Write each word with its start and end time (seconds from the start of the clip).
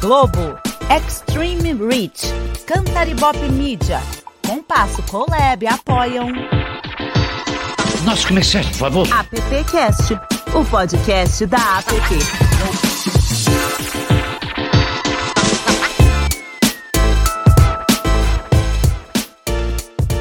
Globo, 0.00 0.58
Extreme 0.90 1.74
Reach, 1.74 2.26
Cantaribop 2.66 3.36
Media, 3.50 4.00
Compasso 4.46 5.02
Colab 5.04 5.66
apoiam. 5.66 6.28
Nosso 8.04 8.28
comerciante, 8.28 8.68
por 8.70 8.78
favor. 8.78 9.08
AppCast, 9.12 10.12
o 10.54 10.64
podcast 10.64 11.46
da 11.46 11.78
App. 11.78 12.95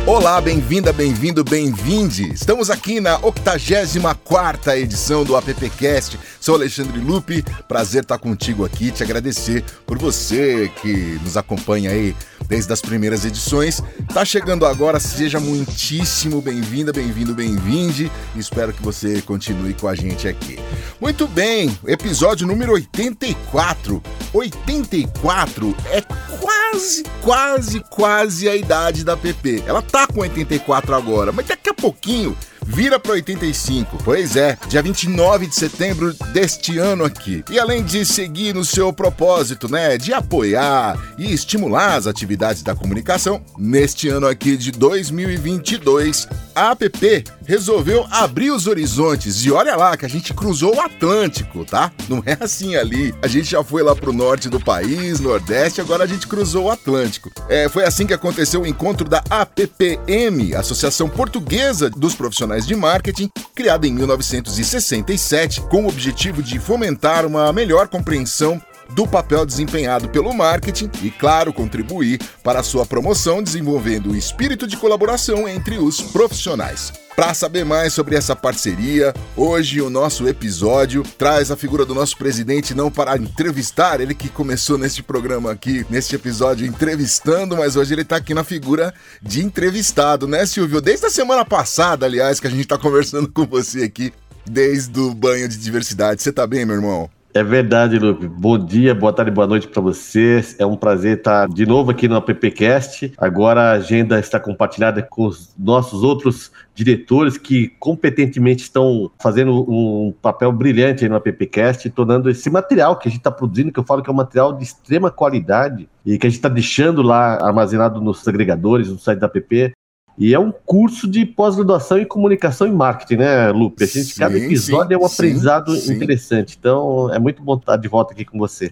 Olá, 0.07 0.39
bem-vinda, 0.39 0.93
bem-vindo, 0.93 1.43
bem-vinde. 1.43 2.31
Estamos 2.31 2.69
aqui 2.69 3.01
na 3.01 3.17
84 3.25 4.73
edição 4.73 5.23
do 5.23 5.35
AppCast. 5.35 6.19
Sou 6.39 6.53
Alexandre 6.53 6.99
Lupe, 6.99 7.43
prazer 7.67 8.03
estar 8.03 8.19
contigo 8.19 8.63
aqui, 8.63 8.91
te 8.91 9.01
agradecer 9.01 9.63
por 9.83 9.97
você 9.97 10.71
que 10.79 11.19
nos 11.23 11.35
acompanha 11.35 11.89
aí 11.89 12.15
desde 12.47 12.71
as 12.71 12.81
primeiras 12.81 13.25
edições. 13.25 13.81
Tá 14.13 14.23
chegando 14.23 14.65
agora, 14.65 14.99
seja 14.99 15.39
muitíssimo 15.39 16.41
bem-vinda, 16.41 16.91
bem-vindo, 16.91 17.33
bem-vinde. 17.33 18.11
Espero 18.35 18.73
que 18.73 18.81
você 18.81 19.21
continue 19.21 19.73
com 19.73 19.87
a 19.87 19.95
gente 19.95 20.27
aqui. 20.27 20.59
Muito 20.99 21.27
bem, 21.27 21.77
episódio 21.85 22.47
número 22.47 22.73
84. 22.73 24.01
84 24.33 25.75
é 25.91 26.01
quase, 26.39 27.03
quase, 27.21 27.79
quase 27.89 28.49
a 28.49 28.55
idade 28.55 29.03
da 29.03 29.15
PP. 29.15 29.63
Ela 29.65 29.81
tá 29.81 30.07
com 30.07 30.21
84 30.21 30.95
agora, 30.95 31.31
mas 31.31 31.47
daqui 31.47 31.69
a 31.69 31.73
pouquinho 31.73 32.35
vira 32.65 32.99
para 32.99 33.13
85. 33.13 33.99
Pois 34.03 34.35
é, 34.35 34.57
dia 34.67 34.81
29 34.81 35.47
de 35.47 35.55
setembro 35.55 36.13
deste 36.33 36.77
ano 36.77 37.05
aqui. 37.05 37.43
E 37.49 37.59
além 37.59 37.83
de 37.83 38.05
seguir 38.05 38.53
no 38.53 38.65
seu 38.65 38.91
propósito, 38.91 39.71
né, 39.71 39.97
de 39.97 40.13
apoiar 40.13 40.97
e 41.17 41.33
estimular 41.33 41.95
as 41.95 42.07
atividades 42.07 42.63
da 42.63 42.75
comunicação, 42.75 43.41
neste 43.57 44.09
ano 44.09 44.27
aqui 44.27 44.57
de 44.57 44.71
2022, 44.71 46.27
a 46.55 46.71
APP 46.71 47.23
resolveu 47.45 48.05
abrir 48.09 48.51
os 48.51 48.65
horizontes 48.65 49.45
e 49.45 49.51
olha 49.51 49.75
lá 49.75 49.95
que 49.95 50.05
a 50.05 50.09
gente 50.09 50.33
cruzou 50.33 50.75
o 50.75 50.81
Atlântico, 50.81 51.63
tá? 51.63 51.91
Não 52.09 52.23
é 52.25 52.37
assim 52.39 52.75
ali. 52.75 53.13
A 53.21 53.27
gente 53.27 53.51
já 53.51 53.63
foi 53.63 53.83
lá 53.83 53.95
pro 53.95 54.13
norte 54.13 54.49
do 54.49 54.59
país, 54.59 55.19
nordeste, 55.19 55.81
agora 55.81 56.03
a 56.03 56.07
gente 56.07 56.27
cruzou 56.27 56.65
o 56.65 56.71
Atlântico. 56.71 57.31
É, 57.47 57.69
foi 57.69 57.83
assim 57.83 58.07
que 58.07 58.13
aconteceu 58.13 58.61
o 58.61 58.67
encontro 58.67 59.07
da 59.07 59.23
APPM, 59.29 60.55
Associação 60.55 61.09
Portuguesa 61.09 61.89
dos 61.89 62.15
Profissionais 62.15 62.54
de 62.63 62.75
Marketing, 62.75 63.31
criada 63.55 63.87
em 63.87 63.91
1967, 63.91 65.61
com 65.61 65.85
o 65.85 65.87
objetivo 65.87 66.43
de 66.43 66.59
fomentar 66.59 67.25
uma 67.25 67.51
melhor 67.51 67.87
compreensão 67.87 68.61
do 68.91 69.07
papel 69.07 69.45
desempenhado 69.45 70.09
pelo 70.09 70.33
marketing 70.33 70.89
e, 71.01 71.11
claro, 71.11 71.53
contribuir 71.53 72.19
para 72.43 72.59
a 72.59 72.63
sua 72.63 72.85
promoção, 72.85 73.41
desenvolvendo 73.41 74.11
o 74.11 74.15
espírito 74.15 74.67
de 74.67 74.77
colaboração 74.77 75.47
entre 75.47 75.77
os 75.77 76.01
profissionais. 76.01 76.93
Para 77.15 77.33
saber 77.33 77.63
mais 77.63 77.93
sobre 77.93 78.17
essa 78.17 78.35
parceria, 78.35 79.13
hoje 79.37 79.81
o 79.81 79.89
nosso 79.89 80.27
episódio 80.27 81.01
traz 81.17 81.49
a 81.49 81.55
figura 81.55 81.85
do 81.85 81.95
nosso 81.95 82.17
presidente 82.17 82.73
não 82.73 82.91
para 82.91 83.15
entrevistar, 83.15 84.01
ele 84.01 84.13
que 84.13 84.27
começou 84.27 84.77
neste 84.77 85.01
programa 85.01 85.49
aqui, 85.49 85.85
neste 85.89 86.13
episódio 86.13 86.67
entrevistando, 86.67 87.55
mas 87.55 87.77
hoje 87.77 87.93
ele 87.93 88.01
está 88.01 88.17
aqui 88.17 88.33
na 88.33 88.43
figura 88.43 88.93
de 89.21 89.41
entrevistado, 89.41 90.27
né, 90.27 90.45
Silvio? 90.45 90.81
Desde 90.81 91.05
a 91.05 91.09
semana 91.09 91.45
passada, 91.45 92.05
aliás, 92.05 92.41
que 92.41 92.47
a 92.47 92.49
gente 92.49 92.63
está 92.63 92.77
conversando 92.77 93.31
com 93.31 93.45
você 93.45 93.83
aqui, 93.83 94.11
desde 94.45 94.99
o 94.99 95.13
banho 95.13 95.47
de 95.47 95.57
diversidade. 95.57 96.21
Você 96.21 96.33
tá 96.33 96.45
bem, 96.45 96.65
meu 96.65 96.75
irmão? 96.75 97.09
É 97.35 97.43
verdade, 97.43 97.99
Lupe. 97.99 98.29
Bom 98.29 98.57
dia, 98.57 98.95
boa 98.95 99.11
tarde, 99.11 99.29
boa 99.29 99.45
noite 99.45 99.67
para 99.67 99.81
vocês. 99.81 100.55
É 100.57 100.65
um 100.65 100.77
prazer 100.77 101.17
estar 101.17 101.49
de 101.49 101.65
novo 101.65 101.91
aqui 101.91 102.07
no 102.07 102.15
AppCast. 102.15 103.11
Agora 103.17 103.61
a 103.61 103.71
agenda 103.73 104.17
está 104.17 104.39
compartilhada 104.39 105.03
com 105.03 105.25
os 105.25 105.53
nossos 105.59 106.01
outros 106.01 106.49
diretores 106.73 107.37
que 107.37 107.67
competentemente 107.77 108.63
estão 108.63 109.11
fazendo 109.21 109.69
um 109.69 110.13
papel 110.21 110.49
brilhante 110.53 111.09
no 111.09 111.17
AppCast, 111.17 111.89
tornando 111.89 112.29
esse 112.29 112.49
material 112.49 112.97
que 112.97 113.09
a 113.09 113.11
gente 113.11 113.19
está 113.19 113.31
produzindo, 113.31 113.69
que 113.69 113.79
eu 113.81 113.83
falo 113.83 114.01
que 114.01 114.09
é 114.09 114.13
um 114.13 114.15
material 114.15 114.53
de 114.53 114.63
extrema 114.63 115.11
qualidade 115.11 115.89
e 116.05 116.17
que 116.17 116.27
a 116.27 116.29
gente 116.29 116.37
está 116.37 116.47
deixando 116.47 117.01
lá 117.01 117.45
armazenado 117.45 117.99
nos 117.99 118.25
agregadores, 118.25 118.87
no 118.87 118.97
site 118.97 119.19
da 119.19 119.27
App, 119.27 119.73
e 120.17 120.33
é 120.33 120.39
um 120.39 120.51
curso 120.51 121.07
de 121.07 121.25
pós-graduação 121.25 121.97
em 121.97 122.05
comunicação 122.05 122.65
e 122.67 122.71
marketing, 122.71 123.17
né, 123.17 123.51
Lupe? 123.51 123.83
A 123.83 123.87
gente, 123.87 124.13
sim, 124.13 124.19
cada 124.19 124.37
episódio 124.37 124.87
sim, 124.87 124.93
é 124.93 124.97
um 124.97 125.05
aprendizado 125.05 125.75
sim, 125.75 125.93
interessante. 125.93 126.55
Então, 126.57 127.13
é 127.13 127.19
muito 127.19 127.43
bom 127.43 127.55
estar 127.55 127.75
de 127.75 127.87
volta 127.87 128.13
aqui 128.13 128.23
com 128.23 128.37
você. 128.37 128.71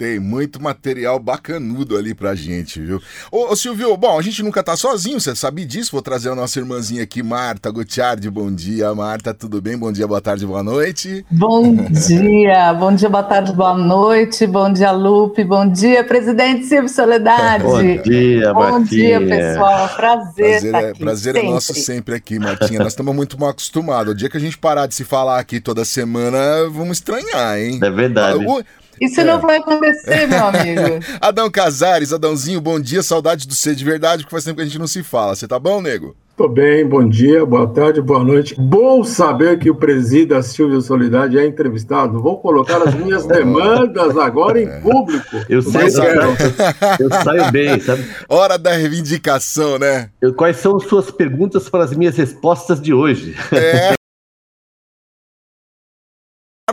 Tem 0.00 0.18
muito 0.18 0.62
material 0.62 1.18
bacanudo 1.18 1.94
ali 1.94 2.14
pra 2.14 2.34
gente, 2.34 2.80
viu? 2.80 3.02
Ô, 3.30 3.52
ô, 3.52 3.54
Silvio, 3.54 3.94
bom, 3.98 4.18
a 4.18 4.22
gente 4.22 4.42
nunca 4.42 4.62
tá 4.62 4.74
sozinho, 4.74 5.20
você 5.20 5.36
sabe 5.36 5.62
disso. 5.66 5.92
Vou 5.92 6.00
trazer 6.00 6.30
a 6.30 6.34
nossa 6.34 6.58
irmãzinha 6.58 7.02
aqui, 7.02 7.22
Marta 7.22 7.70
Gutiardi. 7.70 8.30
Bom 8.30 8.50
dia, 8.50 8.94
Marta, 8.94 9.34
tudo 9.34 9.60
bem? 9.60 9.76
Bom 9.76 9.92
dia, 9.92 10.08
boa 10.08 10.22
tarde, 10.22 10.46
boa 10.46 10.62
noite. 10.62 11.22
Bom 11.30 11.74
dia, 11.90 12.72
bom 12.72 12.94
dia, 12.94 13.10
boa 13.10 13.22
tarde, 13.22 13.52
boa 13.52 13.76
noite. 13.76 14.46
Bom 14.46 14.72
dia, 14.72 14.90
Lupe. 14.90 15.44
Bom 15.44 15.70
dia, 15.70 16.02
presidente 16.02 16.64
Silvio 16.64 16.88
Soledade. 16.88 17.64
bom 17.64 17.82
dia, 18.02 18.54
Bom 18.54 18.60
Martinha. 18.60 19.18
dia, 19.18 19.20
pessoal. 19.20 19.88
Prazer, 19.90 20.32
prazer, 20.34 20.72
tá 20.72 20.80
é, 20.80 20.88
aqui, 20.88 20.98
prazer 20.98 21.36
é 21.36 21.42
nosso 21.42 21.74
sempre 21.74 22.14
aqui, 22.14 22.38
Martinha. 22.38 22.78
Nós 22.78 22.94
estamos 22.94 23.14
muito 23.14 23.38
mal 23.38 23.50
acostumados. 23.50 24.14
O 24.14 24.16
dia 24.16 24.30
que 24.30 24.38
a 24.38 24.40
gente 24.40 24.56
parar 24.56 24.86
de 24.86 24.94
se 24.94 25.04
falar 25.04 25.38
aqui 25.38 25.60
toda 25.60 25.84
semana, 25.84 26.38
vamos 26.70 26.96
estranhar, 26.96 27.58
hein? 27.58 27.78
É 27.82 27.90
verdade. 27.90 28.42
O, 28.46 28.64
isso 29.00 29.20
é. 29.20 29.24
não 29.24 29.40
vai 29.40 29.56
acontecer, 29.56 30.26
meu 30.26 30.46
amigo. 30.46 31.04
Adão 31.20 31.50
Casares, 31.50 32.12
Adãozinho, 32.12 32.60
bom 32.60 32.78
dia, 32.78 33.02
saudade 33.02 33.48
do 33.48 33.54
ser 33.54 33.74
de 33.74 33.84
verdade, 33.84 34.22
porque 34.22 34.32
faz 34.32 34.44
tempo 34.44 34.56
que 34.56 34.62
a 34.62 34.66
gente 34.66 34.78
não 34.78 34.86
se 34.86 35.02
fala. 35.02 35.34
Você 35.34 35.48
tá 35.48 35.58
bom, 35.58 35.80
nego? 35.80 36.14
Tô 36.40 36.48
bem, 36.48 36.88
bom 36.88 37.06
dia, 37.06 37.44
boa 37.44 37.68
tarde, 37.68 38.00
boa 38.00 38.24
noite. 38.24 38.54
Bom 38.58 39.04
saber 39.04 39.58
que 39.58 39.68
o 39.68 39.74
presida 39.74 40.42
Silvio 40.42 40.80
Solidade 40.80 41.38
é 41.38 41.46
entrevistado. 41.46 42.18
Vou 42.18 42.40
colocar 42.40 42.78
as 42.82 42.94
minminhas 42.94 43.24
demandas 43.28 44.16
agora 44.16 44.58
em 44.58 44.80
público. 44.80 45.36
Eu 45.50 45.60
sei, 45.60 45.88
eu, 45.88 47.08
eu 47.08 47.22
saio 47.22 47.52
bem, 47.52 47.78
sabe? 47.80 48.06
Hora 48.26 48.56
da 48.56 48.72
reivindicação, 48.72 49.78
né? 49.78 50.08
Eu, 50.18 50.32
quais 50.32 50.56
são 50.56 50.80
suas 50.80 51.10
perguntas 51.10 51.68
para 51.68 51.84
as 51.84 51.94
minhas 51.94 52.16
respostas 52.16 52.80
de 52.80 52.94
hoje? 52.94 53.36
É. 53.52 53.99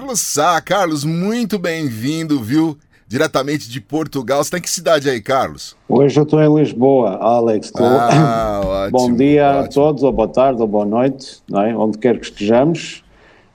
Carlos 0.08 0.22
Sá. 0.22 0.62
Carlos, 0.62 1.04
muito 1.04 1.60
bem-vindo, 1.60 2.42
viu? 2.42 2.78
Diretamente 3.10 3.70
de 3.70 3.82
Portugal. 3.82 4.42
Você 4.42 4.52
tá 4.52 4.58
em 4.58 4.62
que 4.62 4.70
cidade 4.70 5.10
aí, 5.10 5.22
Carlos? 5.22 5.76
Hoje 5.90 6.18
eu 6.18 6.24
estou 6.24 6.42
em 6.42 6.56
Lisboa, 6.64 7.18
Alex. 7.18 7.72
Tô... 7.72 7.84
Ah, 7.84 8.62
ótimo, 8.88 8.98
Bom 8.98 9.14
dia 9.14 9.50
ótimo. 9.50 9.66
a 9.66 9.68
todos, 9.68 10.04
ou 10.04 10.14
boa 10.14 10.30
tarde, 10.30 10.62
ou 10.62 10.68
boa 10.68 10.86
noite, 10.86 11.44
é? 11.52 11.76
onde 11.76 11.98
quer 11.98 12.18
que 12.18 12.26
estejamos. 12.26 13.04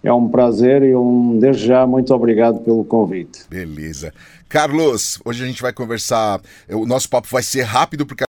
É 0.02 0.12
um 0.12 0.28
prazer 0.28 0.82
e 0.82 0.94
um, 0.94 1.38
desde 1.38 1.68
já, 1.68 1.86
muito 1.86 2.12
obrigado 2.12 2.60
pelo 2.60 2.84
convite. 2.84 3.46
Beleza. 3.48 4.12
Carlos, 4.46 5.18
hoje 5.24 5.42
a 5.42 5.46
gente 5.46 5.62
vai 5.62 5.72
conversar. 5.72 6.38
O 6.68 6.84
nosso 6.84 7.08
papo 7.08 7.28
vai 7.30 7.42
ser 7.42 7.62
rápido, 7.62 8.04
porque. 8.04 8.24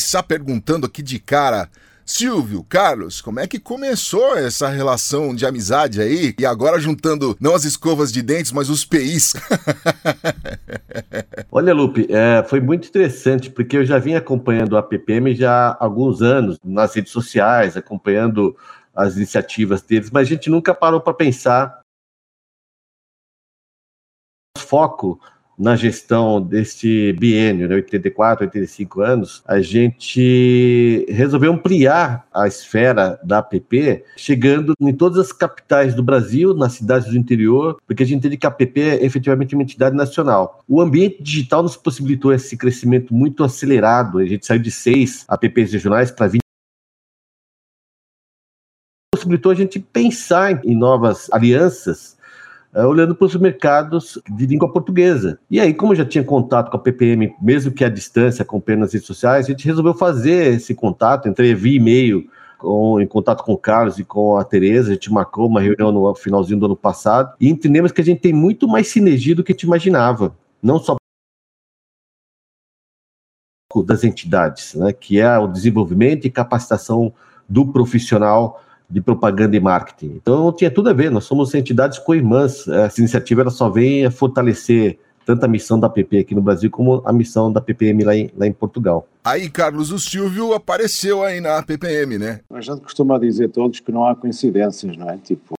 Está 0.00 0.22
perguntando 0.22 0.86
aqui 0.86 1.02
de 1.02 1.18
cara 1.18 1.68
Silvio, 2.04 2.64
Carlos, 2.64 3.20
como 3.20 3.40
é 3.40 3.46
que 3.46 3.58
começou 3.58 4.36
essa 4.36 4.68
relação 4.68 5.34
de 5.34 5.46
amizade 5.46 6.00
aí? 6.00 6.34
E 6.38 6.44
agora 6.44 6.80
juntando 6.80 7.36
não 7.40 7.54
as 7.54 7.64
escovas 7.64 8.12
de 8.12 8.22
dentes, 8.22 8.52
mas 8.52 8.68
os 8.68 8.84
PIs. 8.84 9.34
Olha, 11.50 11.72
Lupe, 11.72 12.06
é, 12.10 12.42
foi 12.44 12.60
muito 12.60 12.88
interessante, 12.88 13.50
porque 13.50 13.76
eu 13.76 13.84
já 13.84 13.98
vim 13.98 14.14
acompanhando 14.14 14.76
a 14.76 14.82
PPM 14.82 15.34
já 15.34 15.68
há 15.68 15.84
alguns 15.84 16.22
anos, 16.22 16.58
nas 16.64 16.94
redes 16.94 17.12
sociais, 17.12 17.76
acompanhando 17.76 18.56
as 18.94 19.16
iniciativas 19.16 19.82
deles, 19.82 20.10
mas 20.10 20.26
a 20.26 20.30
gente 20.30 20.50
nunca 20.50 20.74
parou 20.74 21.00
para 21.00 21.14
pensar 21.14 21.80
foco 24.58 25.20
na 25.58 25.76
gestão 25.76 26.40
deste 26.40 27.12
biênio, 27.14 27.68
né, 27.68 27.74
84, 27.76 28.44
85 28.46 29.00
anos, 29.00 29.42
a 29.46 29.60
gente 29.60 31.06
resolveu 31.08 31.52
ampliar 31.52 32.26
a 32.32 32.46
esfera 32.46 33.20
da 33.22 33.38
APP, 33.38 34.04
chegando 34.16 34.74
em 34.80 34.92
todas 34.92 35.18
as 35.18 35.32
capitais 35.32 35.94
do 35.94 36.02
Brasil, 36.02 36.54
nas 36.54 36.74
cidades 36.74 37.08
do 37.08 37.16
interior, 37.16 37.78
porque 37.86 38.02
a 38.02 38.06
gente 38.06 38.18
entende 38.18 38.36
que 38.36 38.46
a 38.46 38.48
APP 38.48 38.80
é 38.80 39.04
efetivamente 39.04 39.54
uma 39.54 39.62
entidade 39.62 39.94
nacional. 39.96 40.64
O 40.68 40.80
ambiente 40.80 41.22
digital 41.22 41.62
nos 41.62 41.76
possibilitou 41.76 42.32
esse 42.32 42.56
crescimento 42.56 43.14
muito 43.14 43.44
acelerado, 43.44 44.18
a 44.18 44.26
gente 44.26 44.46
saiu 44.46 44.60
de 44.60 44.70
seis 44.70 45.24
APPs 45.28 45.72
regionais 45.72 46.10
para 46.10 46.26
20 46.28 46.42
possibilitou 49.14 49.52
a 49.52 49.54
gente 49.54 49.78
pensar 49.78 50.64
em 50.64 50.74
novas 50.74 51.28
alianças 51.30 52.16
olhando 52.74 53.14
para 53.14 53.26
os 53.26 53.36
mercados 53.36 54.18
de 54.30 54.46
língua 54.46 54.72
portuguesa. 54.72 55.38
E 55.50 55.60
aí, 55.60 55.74
como 55.74 55.92
eu 55.92 55.96
já 55.96 56.04
tinha 56.04 56.24
contato 56.24 56.70
com 56.70 56.76
a 56.76 56.80
PPM, 56.80 57.34
mesmo 57.40 57.72
que 57.72 57.84
à 57.84 57.88
distância, 57.88 58.42
acompanhando 58.42 58.82
nas 58.82 58.92
redes 58.92 59.06
sociais, 59.06 59.46
a 59.46 59.50
gente 59.50 59.66
resolveu 59.66 59.94
fazer 59.94 60.54
esse 60.54 60.74
contato, 60.74 61.28
entrei 61.28 61.54
via 61.54 61.76
e-mail 61.76 62.28
com, 62.58 63.00
em 63.00 63.06
contato 63.06 63.42
com 63.42 63.52
o 63.52 63.58
Carlos 63.58 63.98
e 63.98 64.04
com 64.04 64.36
a 64.36 64.44
Tereza, 64.44 64.90
a 64.90 64.94
gente 64.94 65.12
marcou 65.12 65.48
uma 65.48 65.60
reunião 65.60 65.90
no 65.90 66.14
finalzinho 66.14 66.60
do 66.60 66.66
ano 66.66 66.76
passado 66.76 67.34
e 67.40 67.48
entendemos 67.48 67.92
que 67.92 68.00
a 68.00 68.04
gente 68.04 68.20
tem 68.20 68.32
muito 68.32 68.68
mais 68.68 68.86
sinergia 68.88 69.34
do 69.34 69.42
que 69.42 69.52
a 69.52 69.54
gente 69.54 69.64
imaginava. 69.64 70.34
Não 70.62 70.78
só 70.78 70.96
das 73.86 74.04
entidades, 74.04 74.74
né, 74.74 74.92
que 74.92 75.18
é 75.18 75.38
o 75.38 75.46
desenvolvimento 75.46 76.26
e 76.26 76.30
capacitação 76.30 77.12
do 77.48 77.66
profissional 77.72 78.62
de 78.88 79.00
propaganda 79.00 79.56
e 79.56 79.60
marketing. 79.60 80.14
Então 80.16 80.52
tinha 80.52 80.70
tudo 80.70 80.90
a 80.90 80.92
ver, 80.92 81.10
nós 81.10 81.24
somos 81.24 81.54
entidades 81.54 81.98
co-irmãs, 81.98 82.66
essa 82.68 83.00
iniciativa 83.00 83.42
ela 83.42 83.50
só 83.50 83.68
vem 83.68 84.04
a 84.04 84.10
fortalecer 84.10 84.98
tanto 85.24 85.44
a 85.44 85.48
missão 85.48 85.78
da 85.78 85.88
PP 85.88 86.18
aqui 86.18 86.34
no 86.34 86.42
Brasil 86.42 86.70
como 86.70 87.02
a 87.04 87.12
missão 87.12 87.52
da 87.52 87.60
PPM 87.60 88.04
lá 88.04 88.16
em, 88.16 88.30
lá 88.36 88.46
em 88.46 88.52
Portugal. 88.52 89.06
Aí 89.24 89.48
Carlos 89.48 89.90
o 89.92 89.98
Silvio 89.98 90.52
apareceu 90.52 91.22
aí 91.22 91.40
na 91.40 91.62
PPM, 91.62 92.18
né? 92.18 92.40
A 92.50 92.60
gente 92.60 92.80
costuma 92.80 93.18
dizer 93.18 93.48
todos 93.48 93.80
que 93.80 93.92
não 93.92 94.04
há 94.04 94.16
coincidências, 94.16 94.96
não 94.96 95.08
é? 95.08 95.16
Tipo, 95.18 95.54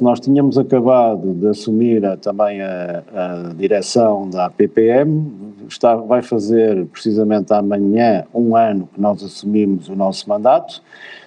nós 0.00 0.20
tínhamos 0.20 0.56
acabado 0.56 1.34
de 1.34 1.48
assumir 1.48 2.06
a, 2.06 2.16
também 2.16 2.62
a, 2.62 3.02
a, 3.12 3.52
direção 3.54 4.30
da 4.30 4.48
PPM, 4.48 5.32
está, 5.68 5.96
vai 5.96 6.22
fazer 6.22 6.86
precisamente 6.86 7.52
amanhã 7.52 8.24
um 8.32 8.54
ano 8.54 8.88
que 8.94 9.00
nós 9.00 9.20
assumimos 9.24 9.88
o 9.88 9.96
nosso 9.96 10.28
mandato. 10.28 10.80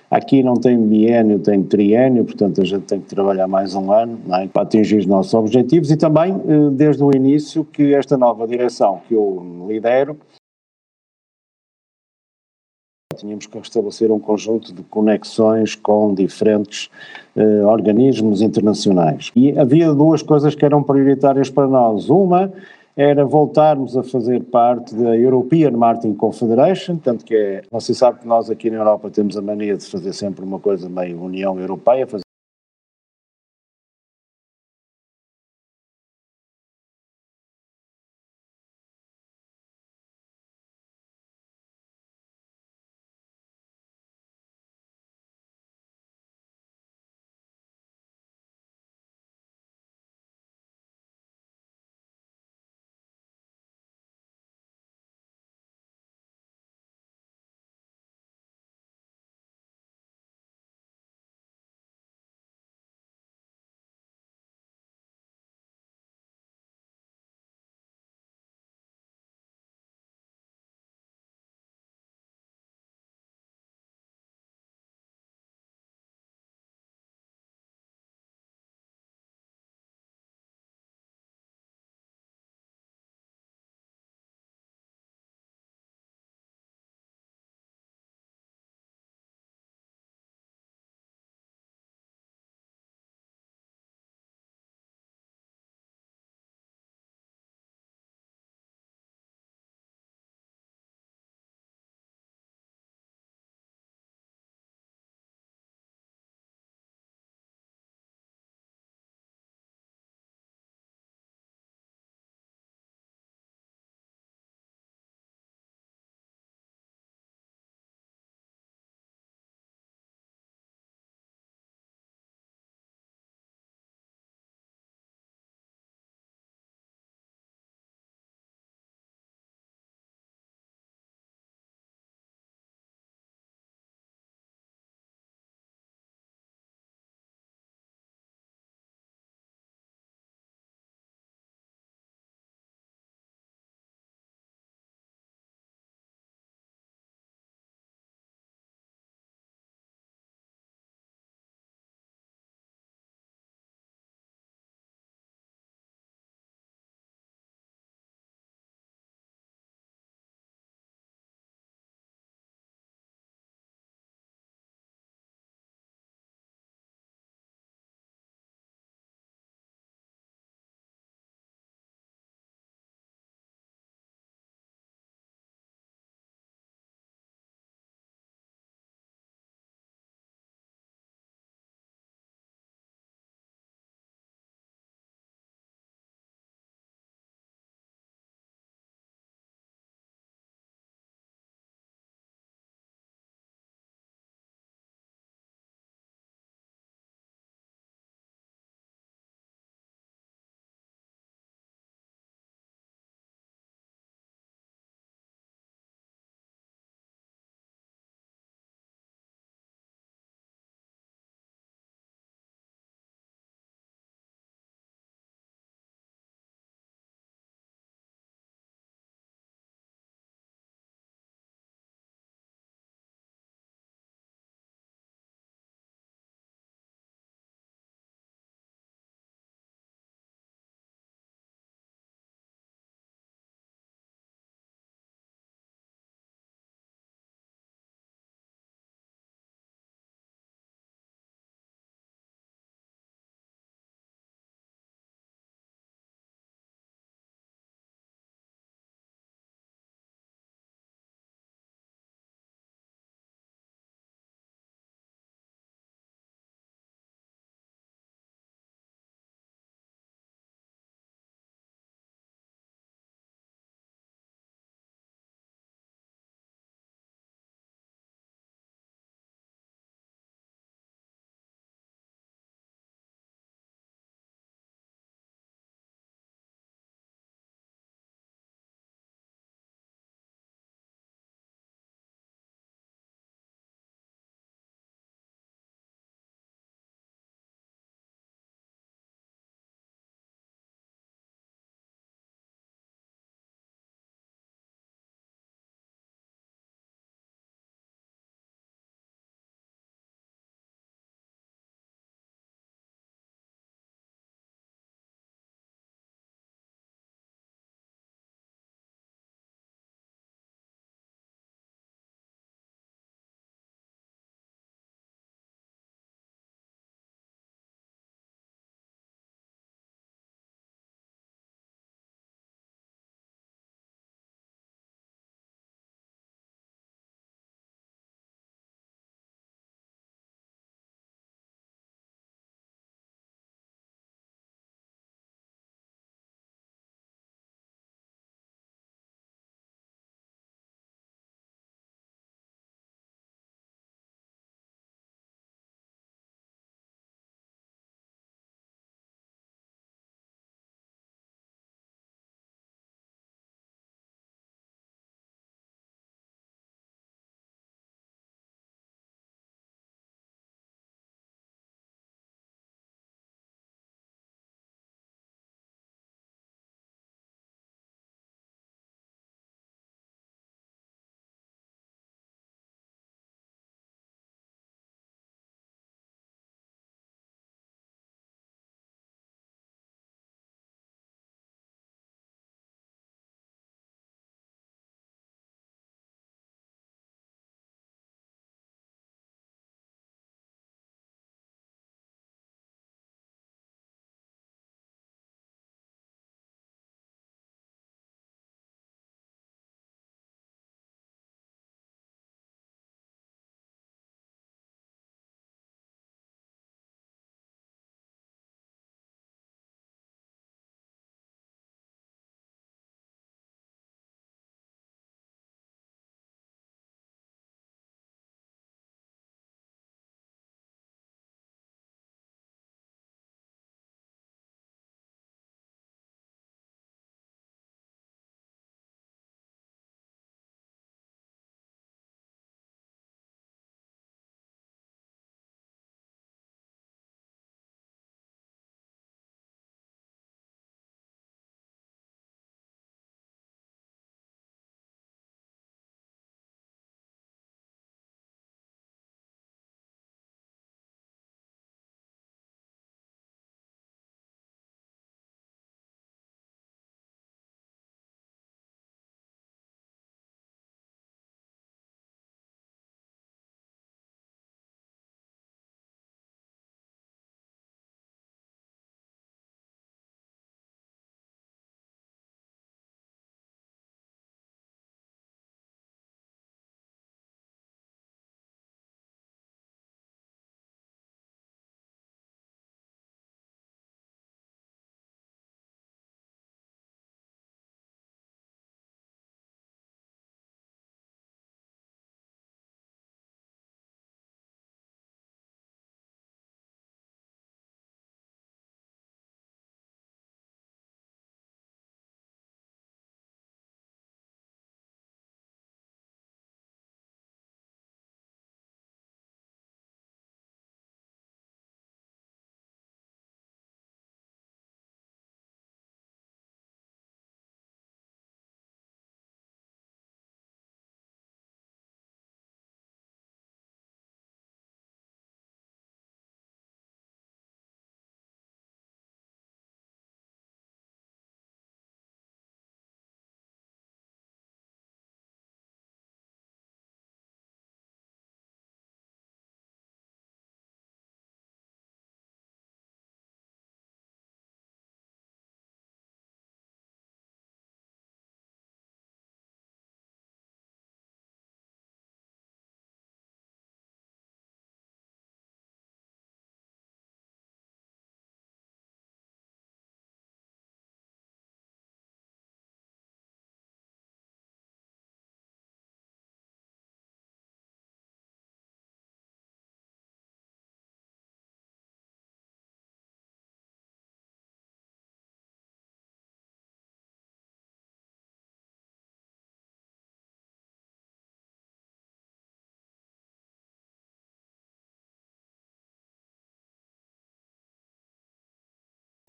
Aqui 0.10 0.42
não 0.42 0.54
tem 0.54 0.82
biênio, 0.82 1.40
tem 1.40 1.62
triênio, 1.62 2.24
portanto 2.24 2.62
a 2.62 2.64
gente 2.64 2.84
tem 2.84 3.02
que 3.02 3.08
trabalhar 3.08 3.50
mais 3.50 3.76
um 3.76 3.92
ano 3.92 4.18
é? 4.32 4.48
para 4.48 4.62
atingir 4.62 5.00
os 5.00 5.06
nossos 5.06 5.34
objetivos 5.34 5.92
e 5.92 5.98
também 5.98 6.34
eh, 6.34 6.70
desde 6.72 7.04
o 7.04 7.12
início 7.14 7.66
que 7.66 7.94
esta 7.94 8.18
nova 8.18 8.48
direção 8.48 9.02
que 9.10 9.14
eu 9.14 9.66
lidero 9.68 10.18
tínhamos 13.18 13.46
que 13.46 13.58
estabelecer 13.58 14.12
um 14.12 14.20
conjunto 14.20 14.74
de 14.74 14.84
conexões 14.84 15.76
com 15.76 16.14
diferentes 16.14 16.90
eh, 17.36 17.62
organismos 17.66 18.42
internacionais. 18.42 19.32
E 19.36 19.58
havia 19.58 19.94
duas 19.94 20.22
coisas 20.22 20.56
que 20.56 20.64
eram 20.64 20.82
prioritárias 20.84 21.50
para 21.50 21.68
nós. 21.68 22.10
Uma 22.10 22.52
era 22.96 23.24
voltarmos 23.24 23.96
a 23.96 24.02
fazer 24.02 24.44
parte 24.46 24.96
da 24.96 25.16
European 25.16 25.72
Marketing 25.72 26.16
Confederation, 26.16 26.98
tanto 26.98 27.24
que 27.24 27.36
é, 27.36 27.62
você 27.72 27.94
sabe 27.94 28.22
que 28.22 28.28
nós 28.28 28.50
aqui 28.50 28.72
na 28.72 28.78
Europa 28.78 29.12
temos 29.12 29.38
a 29.38 29.42
mania 29.42 29.78
de 29.78 29.86
fazer 29.86 30.14
sempre 30.14 30.44
uma 30.44 30.58
coisa 30.58 30.90
meio 30.90 31.22
União 31.22 31.60
Europeia, 31.60 32.08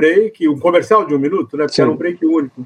break, 0.01 0.49
um 0.49 0.59
comercial 0.59 1.05
de 1.05 1.15
um 1.15 1.19
minuto, 1.19 1.57
né? 1.57 1.65
Porque 1.65 1.75
Sim. 1.75 1.83
era 1.83 1.91
um 1.91 1.97
break 1.97 2.25
único. 2.25 2.65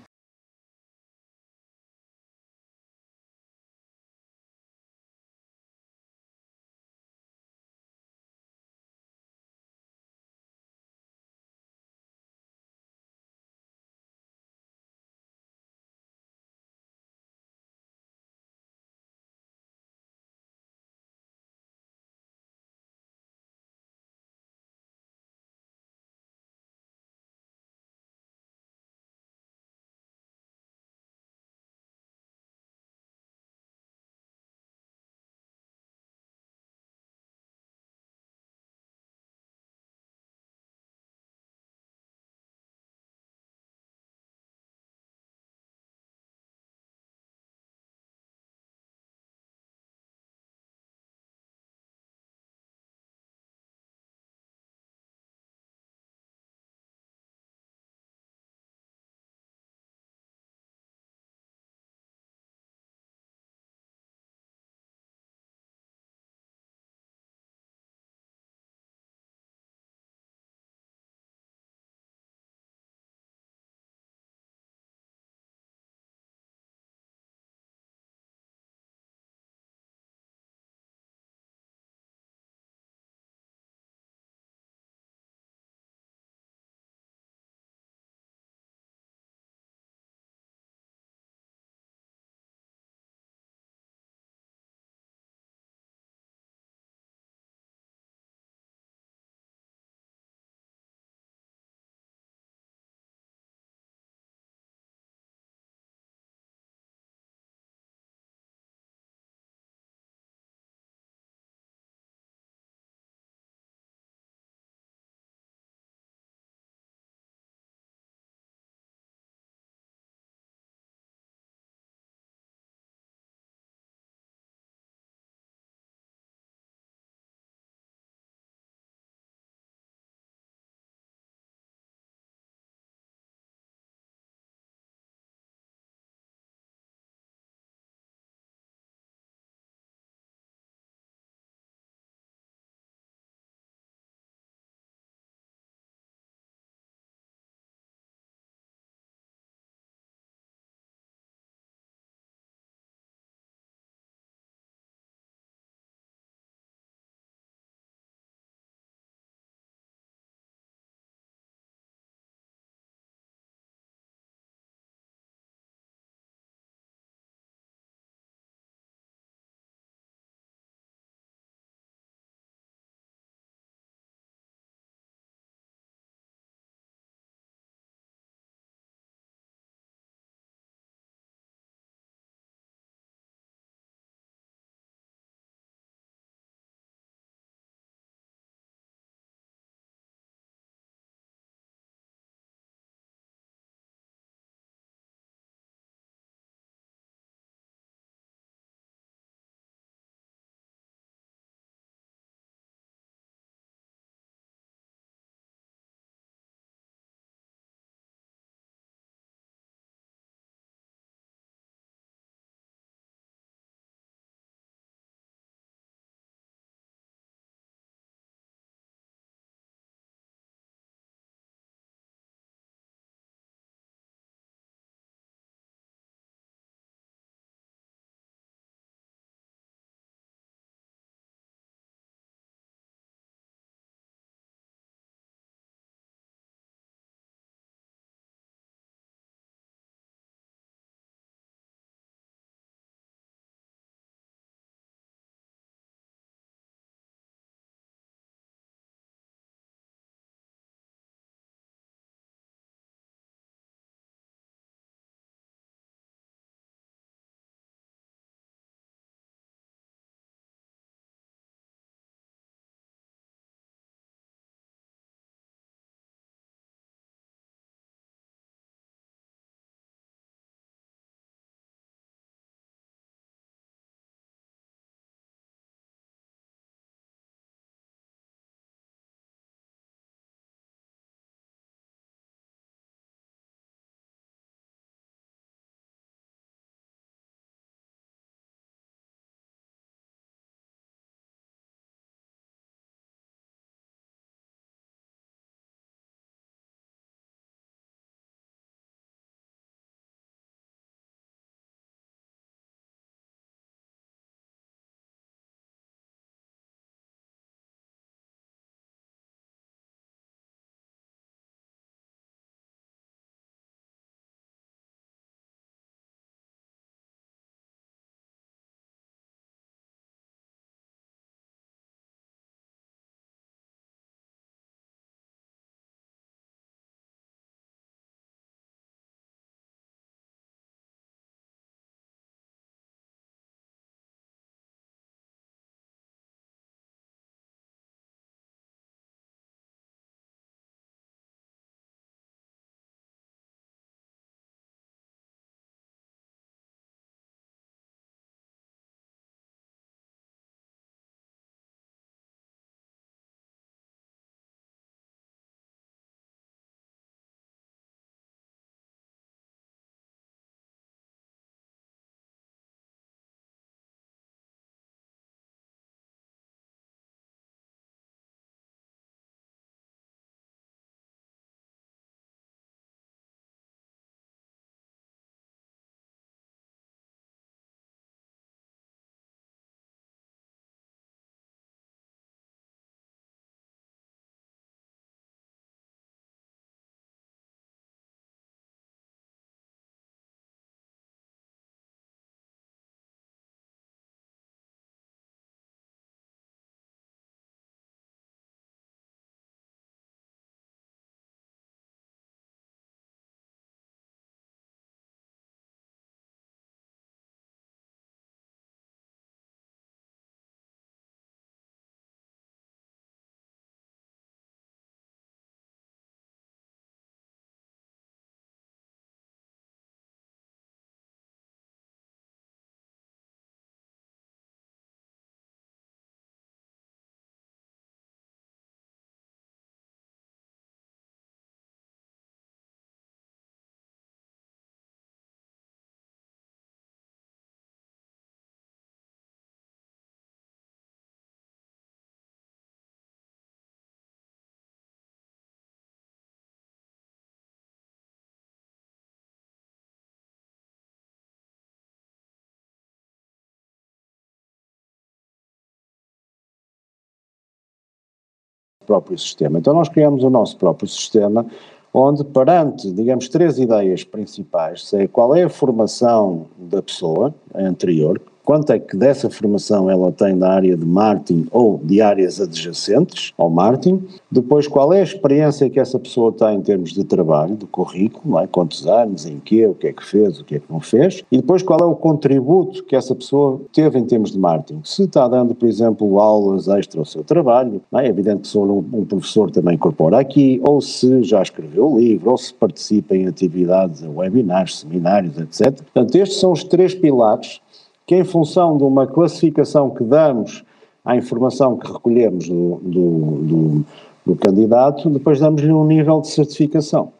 Próprio 458.83 459.19
sistema. 459.19 459.59
Então 459.59 459.75
nós 459.75 459.89
criamos 459.89 460.23
o 460.23 460.31
nosso 460.31 460.57
próprio 460.57 460.89
sistema 460.89 461.47
onde 461.95 462.25
perante, 462.25 462.91
digamos, 462.91 463.29
três 463.29 463.59
ideias 463.59 464.03
principais, 464.03 464.87
sei 464.87 465.07
qual 465.07 465.35
é 465.35 465.43
a 465.43 465.49
formação 465.49 466.47
da 466.57 466.83
pessoa 466.83 467.35
anterior, 467.55 468.21
quanto 468.45 468.73
é 468.73 468.79
que 468.79 468.97
dessa 468.97 469.31
formação 469.31 469.91
ela 469.91 470.11
tem 470.13 470.37
da 470.37 470.51
área 470.51 470.77
de 470.77 470.85
marketing 470.85 471.47
ou 471.51 471.81
de 471.83 472.01
áreas 472.01 472.41
adjacentes 472.41 473.33
ao 473.37 473.49
marketing, 473.49 474.03
depois 474.31 474.67
qual 474.67 474.93
é 474.93 475.01
a 475.01 475.05
experiência 475.05 475.69
que 475.71 475.79
essa 475.79 475.99
pessoa 475.99 476.33
tem 476.33 476.57
em 476.57 476.63
termos 476.63 476.93
de 476.93 477.05
trabalho, 477.05 477.57
do 477.57 477.67
currículo, 477.67 478.39
é? 478.39 478.47
quantos 478.47 478.87
anos, 478.87 479.27
em 479.27 479.39
quê, 479.39 479.67
o 479.67 479.75
que 479.75 479.89
é 479.89 479.93
que 479.93 480.05
fez, 480.05 480.41
o 480.41 480.45
que 480.45 480.57
é 480.57 480.59
que 480.59 480.71
não 480.71 480.81
fez, 480.81 481.23
e 481.31 481.37
depois 481.37 481.63
qual 481.63 481.81
é 481.81 481.85
o 481.85 481.95
contributo 481.95 482.85
que 482.85 482.97
essa 482.97 483.15
pessoa 483.15 483.61
teve 483.73 483.99
em 483.99 484.05
termos 484.05 484.33
de 484.33 484.39
marketing. 484.39 484.81
Se 484.85 485.05
está 485.05 485.29
dando, 485.29 485.55
por 485.55 485.69
exemplo, 485.69 486.21
aulas 486.21 486.69
extra 486.69 487.01
ao 487.01 487.05
seu 487.05 487.23
trabalho, 487.23 487.81
é? 487.95 488.07
é 488.07 488.09
evidente 488.09 488.43
que 488.43 488.49
se 488.49 488.59
um, 488.59 488.79
um 488.93 489.05
professor 489.05 489.51
também 489.51 489.75
incorpora 489.75 490.19
aqui, 490.19 490.61
ou 490.65 490.81
se 490.81 491.23
já 491.23 491.43
escreveu 491.43 491.99
livro, 491.99 492.31
ou 492.31 492.37
se 492.37 492.53
participa 492.53 493.17
em 493.17 493.27
atividades, 493.27 494.03
webinars, 494.03 494.81
seminários, 494.81 495.39
etc. 495.39 495.83
Portanto, 495.83 496.15
estes 496.17 496.39
são 496.39 496.53
os 496.53 496.65
três 496.65 496.95
pilares 496.95 497.61
que 498.07 498.15
em 498.15 498.25
função 498.25 498.77
de 498.77 498.85
uma 498.85 499.07
classificação 499.07 499.91
que 499.91 500.05
damos 500.05 500.65
à 501.05 501.17
informação 501.17 501.77
que 501.77 501.91
recolhemos 501.91 502.49
do, 502.49 502.81
do, 502.83 503.21
do, 503.43 503.85
do 504.27 504.37
candidato, 504.37 505.11
depois 505.11 505.41
damos-lhe 505.41 505.73
um 505.73 505.85
nível 505.85 506.21
de 506.21 506.29
certificação. 506.29 507.13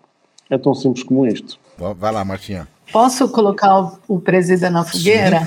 É 0.51 0.59
tão 0.59 0.75
simples 0.75 1.03
como 1.05 1.27
isto. 1.27 1.59
Vai 1.97 2.13
lá, 2.13 2.25
Martinha. 2.25 2.69
Posso 2.93 3.27
colocar 3.31 3.81
o, 3.81 3.99
o 4.07 4.21
presida 4.21 4.69
na 4.69 4.85
fogueira? 4.85 5.41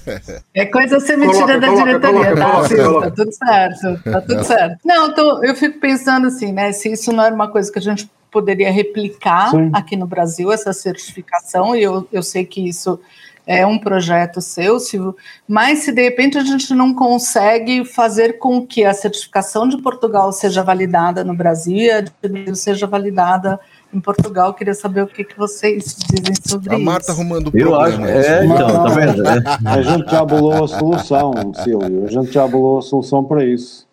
é 0.54 0.64
coisa 0.64 0.98
ser 0.98 1.16
mentira 1.18 1.60
da 1.60 1.68
coloca, 1.68 1.84
diretoria, 1.84 2.32
coloca, 2.32 2.36
tá? 2.36 2.76
Coloca, 2.76 3.10
tá 3.10 3.16
tudo 3.16 3.32
certo, 3.32 4.02
tá 4.02 4.20
tudo 4.22 4.44
certo. 4.44 4.78
Não, 4.82 5.14
tô, 5.14 5.44
eu 5.44 5.54
fico 5.54 5.78
pensando 5.78 6.28
assim, 6.28 6.52
né? 6.52 6.72
Se 6.72 6.90
isso 6.90 7.12
não 7.12 7.22
era 7.22 7.34
uma 7.34 7.48
coisa 7.48 7.70
que 7.70 7.78
a 7.78 7.82
gente 7.82 8.10
poderia 8.32 8.70
replicar 8.70 9.50
Sim. 9.50 9.70
aqui 9.74 9.94
no 9.94 10.06
Brasil, 10.06 10.50
essa 10.50 10.72
certificação, 10.72 11.76
e 11.76 11.82
eu, 11.82 12.08
eu 12.10 12.22
sei 12.22 12.46
que 12.46 12.66
isso 12.66 12.98
é 13.46 13.64
um 13.64 13.78
projeto 13.78 14.40
seu, 14.40 14.80
Silvio, 14.80 15.14
mas 15.46 15.80
se 15.80 15.92
de 15.92 16.02
repente 16.02 16.36
a 16.36 16.42
gente 16.42 16.74
não 16.74 16.92
consegue 16.92 17.84
fazer 17.84 18.38
com 18.38 18.66
que 18.66 18.84
a 18.84 18.92
certificação 18.92 19.68
de 19.68 19.80
Portugal 19.80 20.32
seja 20.32 20.64
validada 20.64 21.22
no 21.22 21.34
Brasil 21.34 21.76
e 21.76 21.90
a 21.90 22.00
de 22.00 22.10
Brasil 22.20 22.56
seja 22.56 22.86
validada 22.88 23.60
em 23.94 24.00
Portugal, 24.00 24.52
queria 24.52 24.74
saber 24.74 25.02
o 25.02 25.06
que, 25.06 25.22
que 25.22 25.38
vocês 25.38 25.96
dizem 26.10 26.34
sobre 26.44 26.74
a 26.74 26.78
isso. 26.78 26.82
A 26.82 26.92
Marta 26.92 27.12
arrumando 27.12 27.48
o 27.48 27.56
Eu 27.56 27.80
acho, 27.80 28.04
é, 28.04 28.44
então, 28.44 28.66
tá 28.66 28.88
vendo? 28.88 29.22
A 29.64 29.82
gente 29.82 30.10
já 30.10 30.24
bolou 30.24 30.64
a 30.64 30.68
solução, 30.68 31.32
Silvio, 31.62 32.04
a 32.04 32.10
gente 32.10 32.32
já 32.32 32.46
bolou 32.48 32.78
a 32.78 32.82
solução 32.82 33.22
para 33.22 33.44
isso. 33.44 33.85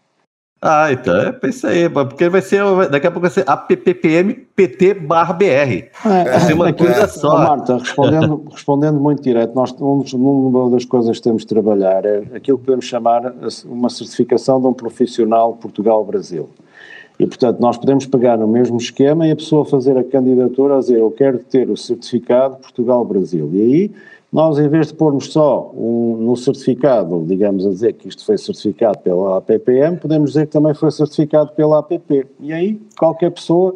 Ah, 0.66 0.94
então 0.94 1.14
é 1.14 1.38
isso 1.50 1.68
aí, 1.68 1.90
porque 1.90 2.30
vai 2.30 2.42
ser, 2.42 2.64
daqui 2.90 3.06
a 3.06 3.12
pouco 3.12 3.28
vai 3.28 3.30
ser 3.30 3.44
APPPM 3.46 4.34
PT 4.56 4.94
barra 4.94 5.34
BR. 5.34 5.44
É, 5.44 5.90
vai 6.06 6.40
ser 6.40 6.54
uma 6.54 6.72
coisa 6.72 7.02
é, 7.02 7.08
só. 7.08 7.38
Marta, 7.38 7.78
respondendo, 7.80 8.46
respondendo 8.50 8.98
muito 8.98 9.22
direto, 9.22 9.54
nós, 9.54 9.74
uma 9.74 10.70
das 10.70 10.86
coisas 10.86 11.18
que 11.18 11.24
temos 11.24 11.42
de 11.42 11.50
trabalhar 11.50 12.06
é 12.06 12.24
aquilo 12.34 12.58
que 12.58 12.64
podemos 12.64 12.86
chamar 12.86 13.34
uma 13.66 13.90
certificação 13.90 14.62
de 14.62 14.68
um 14.68 14.74
profissional 14.74 15.52
Portugal-Brasil. 15.52 16.50
E, 17.20 17.28
portanto, 17.28 17.60
nós 17.60 17.76
podemos 17.76 18.06
pegar 18.06 18.38
no 18.38 18.48
mesmo 18.48 18.78
esquema 18.78 19.28
e 19.28 19.32
a 19.32 19.36
pessoa 19.36 19.66
fazer 19.66 19.98
a 19.98 20.04
candidatura 20.04 20.78
a 20.78 20.80
dizer 20.80 20.98
eu 20.98 21.12
quero 21.12 21.40
ter 21.40 21.70
o 21.70 21.76
certificado 21.76 22.56
Portugal-Brasil. 22.56 23.50
E 23.52 23.62
aí 23.62 23.92
nós, 24.34 24.58
em 24.58 24.68
vez 24.68 24.88
de 24.88 24.96
pormos 24.96 25.32
só 25.32 25.72
um, 25.76 26.18
no 26.20 26.36
certificado, 26.36 27.24
digamos 27.28 27.68
a 27.68 27.70
dizer 27.70 27.94
que 27.94 28.08
isto 28.08 28.26
foi 28.26 28.36
certificado 28.36 28.98
pela 28.98 29.38
APPM, 29.38 29.98
podemos 29.98 30.32
dizer 30.32 30.48
que 30.48 30.54
também 30.54 30.74
foi 30.74 30.90
certificado 30.90 31.52
pela 31.52 31.78
APP. 31.78 32.26
E 32.40 32.52
aí, 32.52 32.82
qualquer 32.98 33.30
pessoa, 33.30 33.76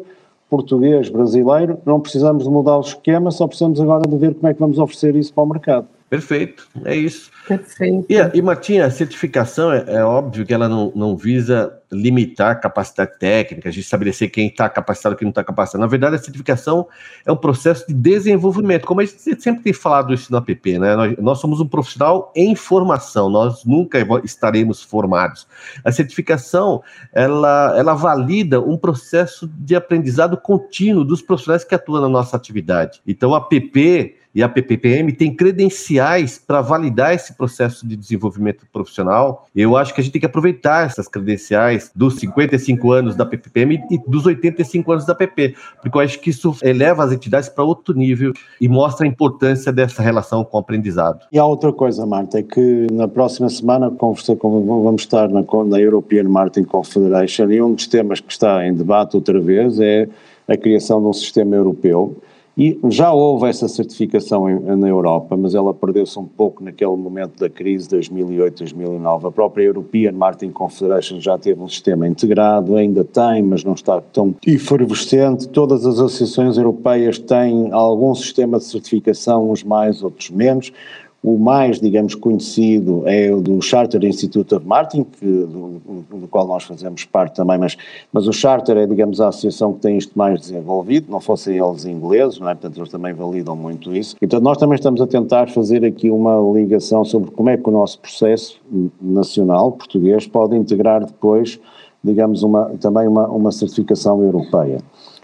português, 0.50 1.08
brasileiro, 1.10 1.78
não 1.86 2.00
precisamos 2.00 2.42
de 2.42 2.50
mudar 2.50 2.76
o 2.76 2.80
esquema, 2.80 3.30
só 3.30 3.46
precisamos 3.46 3.80
agora 3.80 4.02
de 4.02 4.16
ver 4.16 4.34
como 4.34 4.48
é 4.48 4.52
que 4.52 4.58
vamos 4.58 4.80
oferecer 4.80 5.14
isso 5.14 5.32
para 5.32 5.44
o 5.44 5.46
mercado. 5.46 5.86
Perfeito, 6.10 6.66
é 6.86 6.96
isso. 6.96 7.30
Perfeito. 7.46 8.06
E, 8.08 8.38
e 8.38 8.40
Martinha, 8.40 8.86
a 8.86 8.90
certificação 8.90 9.70
é, 9.70 9.84
é, 9.88 10.04
óbvio 10.04 10.46
que 10.46 10.54
ela 10.54 10.66
não, 10.66 10.90
não 10.94 11.14
visa 11.14 11.78
limitar 11.92 12.60
capacidade 12.60 13.18
técnica, 13.18 13.68
a 13.68 13.72
gente 13.72 13.84
estabelecer 13.84 14.30
quem 14.30 14.48
está 14.48 14.70
capacitado 14.70 15.14
e 15.14 15.18
quem 15.18 15.26
não 15.26 15.30
está 15.30 15.44
capacitado. 15.44 15.80
Na 15.82 15.86
verdade, 15.86 16.16
a 16.16 16.18
certificação 16.18 16.86
é 17.26 17.32
um 17.32 17.36
processo 17.36 17.86
de 17.86 17.92
desenvolvimento, 17.92 18.86
como 18.86 19.02
a 19.02 19.04
gente 19.04 19.18
sempre 19.40 19.62
tem 19.62 19.72
falado 19.72 20.14
isso 20.14 20.32
no 20.32 20.38
app, 20.38 20.78
né? 20.78 20.96
Nós, 20.96 21.16
nós 21.18 21.38
somos 21.40 21.60
um 21.60 21.66
profissional 21.66 22.32
em 22.34 22.54
formação, 22.54 23.28
nós 23.28 23.64
nunca 23.66 23.98
estaremos 24.24 24.82
formados. 24.82 25.46
A 25.84 25.92
certificação, 25.92 26.82
ela, 27.12 27.74
ela 27.76 27.94
valida 27.94 28.60
um 28.60 28.78
processo 28.78 29.46
de 29.58 29.76
aprendizado 29.76 30.38
contínuo 30.38 31.04
dos 31.04 31.20
profissionais 31.20 31.64
que 31.64 31.74
atuam 31.74 32.00
na 32.00 32.08
nossa 32.08 32.34
atividade. 32.34 33.02
Então, 33.06 33.34
a 33.34 33.38
app 33.38 34.17
e 34.38 34.42
a 34.42 34.48
PPPM 34.48 35.12
tem 35.12 35.34
credenciais 35.34 36.38
para 36.38 36.60
validar 36.60 37.12
esse 37.12 37.34
processo 37.34 37.84
de 37.84 37.96
desenvolvimento 37.96 38.64
profissional. 38.72 39.48
Eu 39.54 39.76
acho 39.76 39.92
que 39.92 40.00
a 40.00 40.04
gente 40.04 40.12
tem 40.12 40.20
que 40.20 40.26
aproveitar 40.26 40.86
essas 40.86 41.08
credenciais 41.08 41.90
dos 41.92 42.20
55 42.20 42.92
anos 42.92 43.16
da 43.16 43.26
PPPM 43.26 43.82
e 43.90 43.98
dos 44.08 44.26
85 44.26 44.92
anos 44.92 45.04
da 45.04 45.12
PP, 45.12 45.56
porque 45.82 45.98
eu 45.98 46.00
acho 46.00 46.20
que 46.20 46.30
isso 46.30 46.56
eleva 46.62 47.02
as 47.02 47.10
entidades 47.10 47.48
para 47.48 47.64
outro 47.64 47.92
nível 47.96 48.32
e 48.60 48.68
mostra 48.68 49.04
a 49.04 49.08
importância 49.08 49.72
dessa 49.72 50.02
relação 50.02 50.44
com 50.44 50.56
o 50.56 50.60
aprendizado. 50.60 51.26
E 51.32 51.38
há 51.38 51.44
outra 51.44 51.72
coisa, 51.72 52.06
Marta, 52.06 52.38
é 52.38 52.42
que 52.44 52.86
na 52.92 53.08
próxima 53.08 53.48
semana 53.48 53.90
vamos 53.90 55.00
estar 55.00 55.28
na, 55.28 55.42
na 55.66 55.80
European 55.80 56.28
Marketing 56.28 56.62
Confederation 56.64 57.50
e 57.50 57.60
um 57.60 57.74
dos 57.74 57.88
temas 57.88 58.20
que 58.20 58.30
está 58.30 58.64
em 58.64 58.72
debate 58.72 59.16
outra 59.16 59.40
vez 59.40 59.80
é 59.80 60.08
a 60.46 60.56
criação 60.56 61.00
de 61.00 61.08
um 61.08 61.12
sistema 61.12 61.56
europeu 61.56 62.16
e 62.58 62.76
já 62.90 63.12
houve 63.12 63.48
essa 63.48 63.68
certificação 63.68 64.48
na 64.76 64.88
Europa, 64.88 65.36
mas 65.36 65.54
ela 65.54 65.72
perdeu-se 65.72 66.18
um 66.18 66.24
pouco 66.24 66.64
naquele 66.64 66.96
momento 66.96 67.38
da 67.38 67.48
crise 67.48 67.88
2008-2009. 67.88 69.28
A 69.28 69.30
própria 69.30 69.62
European 69.62 70.10
Marketing 70.10 70.50
Confederation 70.50 71.20
já 71.20 71.38
teve 71.38 71.62
um 71.62 71.68
sistema 71.68 72.08
integrado, 72.08 72.74
ainda 72.74 73.04
tem, 73.04 73.44
mas 73.44 73.62
não 73.62 73.74
está 73.74 74.00
tão 74.00 74.34
efervescente. 74.44 75.48
Todas 75.48 75.86
as 75.86 76.00
associações 76.00 76.58
europeias 76.58 77.16
têm 77.16 77.70
algum 77.70 78.12
sistema 78.12 78.58
de 78.58 78.64
certificação, 78.64 79.52
uns 79.52 79.62
mais, 79.62 80.02
outros 80.02 80.28
menos. 80.30 80.72
O 81.22 81.36
mais, 81.36 81.80
digamos, 81.80 82.14
conhecido 82.14 83.02
é 83.04 83.32
o 83.32 83.40
do 83.40 83.60
Charter 83.60 84.04
Institute 84.04 84.54
of 84.54 84.64
Marketing, 84.64 85.02
que, 85.02 85.26
do, 85.26 85.80
do, 86.10 86.28
qual 86.28 86.46
nós 86.46 86.62
fazemos 86.62 87.04
parte 87.04 87.34
também, 87.34 87.58
mas, 87.58 87.76
mas 88.12 88.28
o 88.28 88.32
Charter 88.32 88.76
é, 88.76 88.86
digamos, 88.86 89.20
a 89.20 89.28
associação 89.28 89.72
que 89.72 89.80
tem 89.80 89.98
isto 89.98 90.16
mais 90.16 90.40
desenvolvido, 90.40 91.10
não 91.10 91.20
fossem 91.20 91.58
eles 91.58 91.84
ingleses, 91.84 92.38
não 92.38 92.48
é? 92.48 92.54
portanto 92.54 92.78
eles 92.78 92.88
também 92.88 93.12
validam 93.12 93.56
muito 93.56 93.94
isso. 93.94 94.14
Então 94.22 94.38
nós 94.40 94.58
também 94.58 94.76
estamos 94.76 95.00
a 95.00 95.08
tentar 95.08 95.48
fazer 95.48 95.84
aqui 95.84 96.08
uma 96.08 96.38
ligação 96.56 97.04
sobre 97.04 97.32
como 97.32 97.50
é 97.50 97.56
que 97.56 97.68
o 97.68 97.72
nosso 97.72 97.98
processo 97.98 98.56
nacional, 99.02 99.72
português, 99.72 100.24
pode 100.24 100.54
integrar 100.54 101.04
depois, 101.04 101.58
digamos, 102.02 102.44
uma, 102.44 102.66
também 102.80 103.08
uma, 103.08 103.26
uma 103.26 103.50
certificação 103.50 104.22
europeia. 104.22 104.78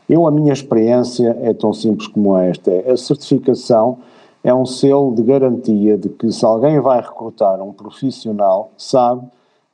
Eu, 0.08 0.26
a 0.26 0.30
minha 0.30 0.52
experiência 0.52 1.36
é 1.40 1.54
tão 1.54 1.72
simples 1.72 2.08
como 2.08 2.36
esta, 2.36 2.70
é 2.70 2.90
a 2.90 2.96
certificação 2.96 3.98
é 4.44 4.54
um 4.54 4.66
selo 4.66 5.14
de 5.14 5.22
garantia 5.22 5.96
de 5.96 6.10
que 6.10 6.30
se 6.30 6.44
alguém 6.44 6.78
vai 6.78 7.00
recrutar 7.00 7.60
um 7.62 7.72
profissional, 7.72 8.70
sabe 8.76 9.26